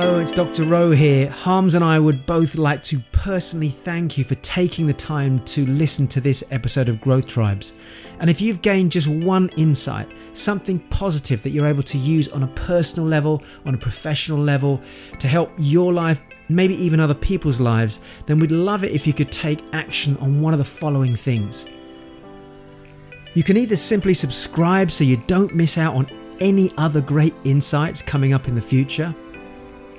[0.00, 0.64] Hello, it's Dr.
[0.64, 1.28] Rowe here.
[1.28, 5.66] Harms and I would both like to personally thank you for taking the time to
[5.66, 7.74] listen to this episode of Growth Tribes.
[8.18, 12.44] And if you've gained just one insight, something positive that you're able to use on
[12.44, 14.80] a personal level, on a professional level,
[15.18, 19.12] to help your life, maybe even other people's lives, then we'd love it if you
[19.12, 21.66] could take action on one of the following things.
[23.34, 26.06] You can either simply subscribe so you don't miss out on
[26.40, 29.14] any other great insights coming up in the future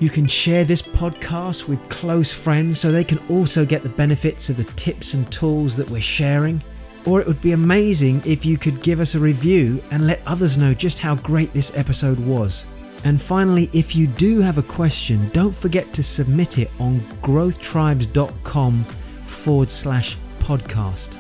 [0.02, 4.50] you can share this podcast with close friends so they can also get the benefits
[4.50, 6.60] of the tips and tools that we're sharing.
[7.06, 10.58] Or it would be amazing if you could give us a review and let others
[10.58, 12.68] know just how great this episode was.
[13.04, 18.84] And finally, if you do have a question, don't forget to submit it on growthtribes.com
[18.84, 21.14] forward slash podcast.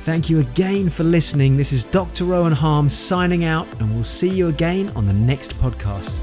[0.00, 1.58] Thank you again for listening.
[1.58, 2.24] This is Dr.
[2.24, 6.20] Rowan Harm signing out, and we'll see you again on the next podcast.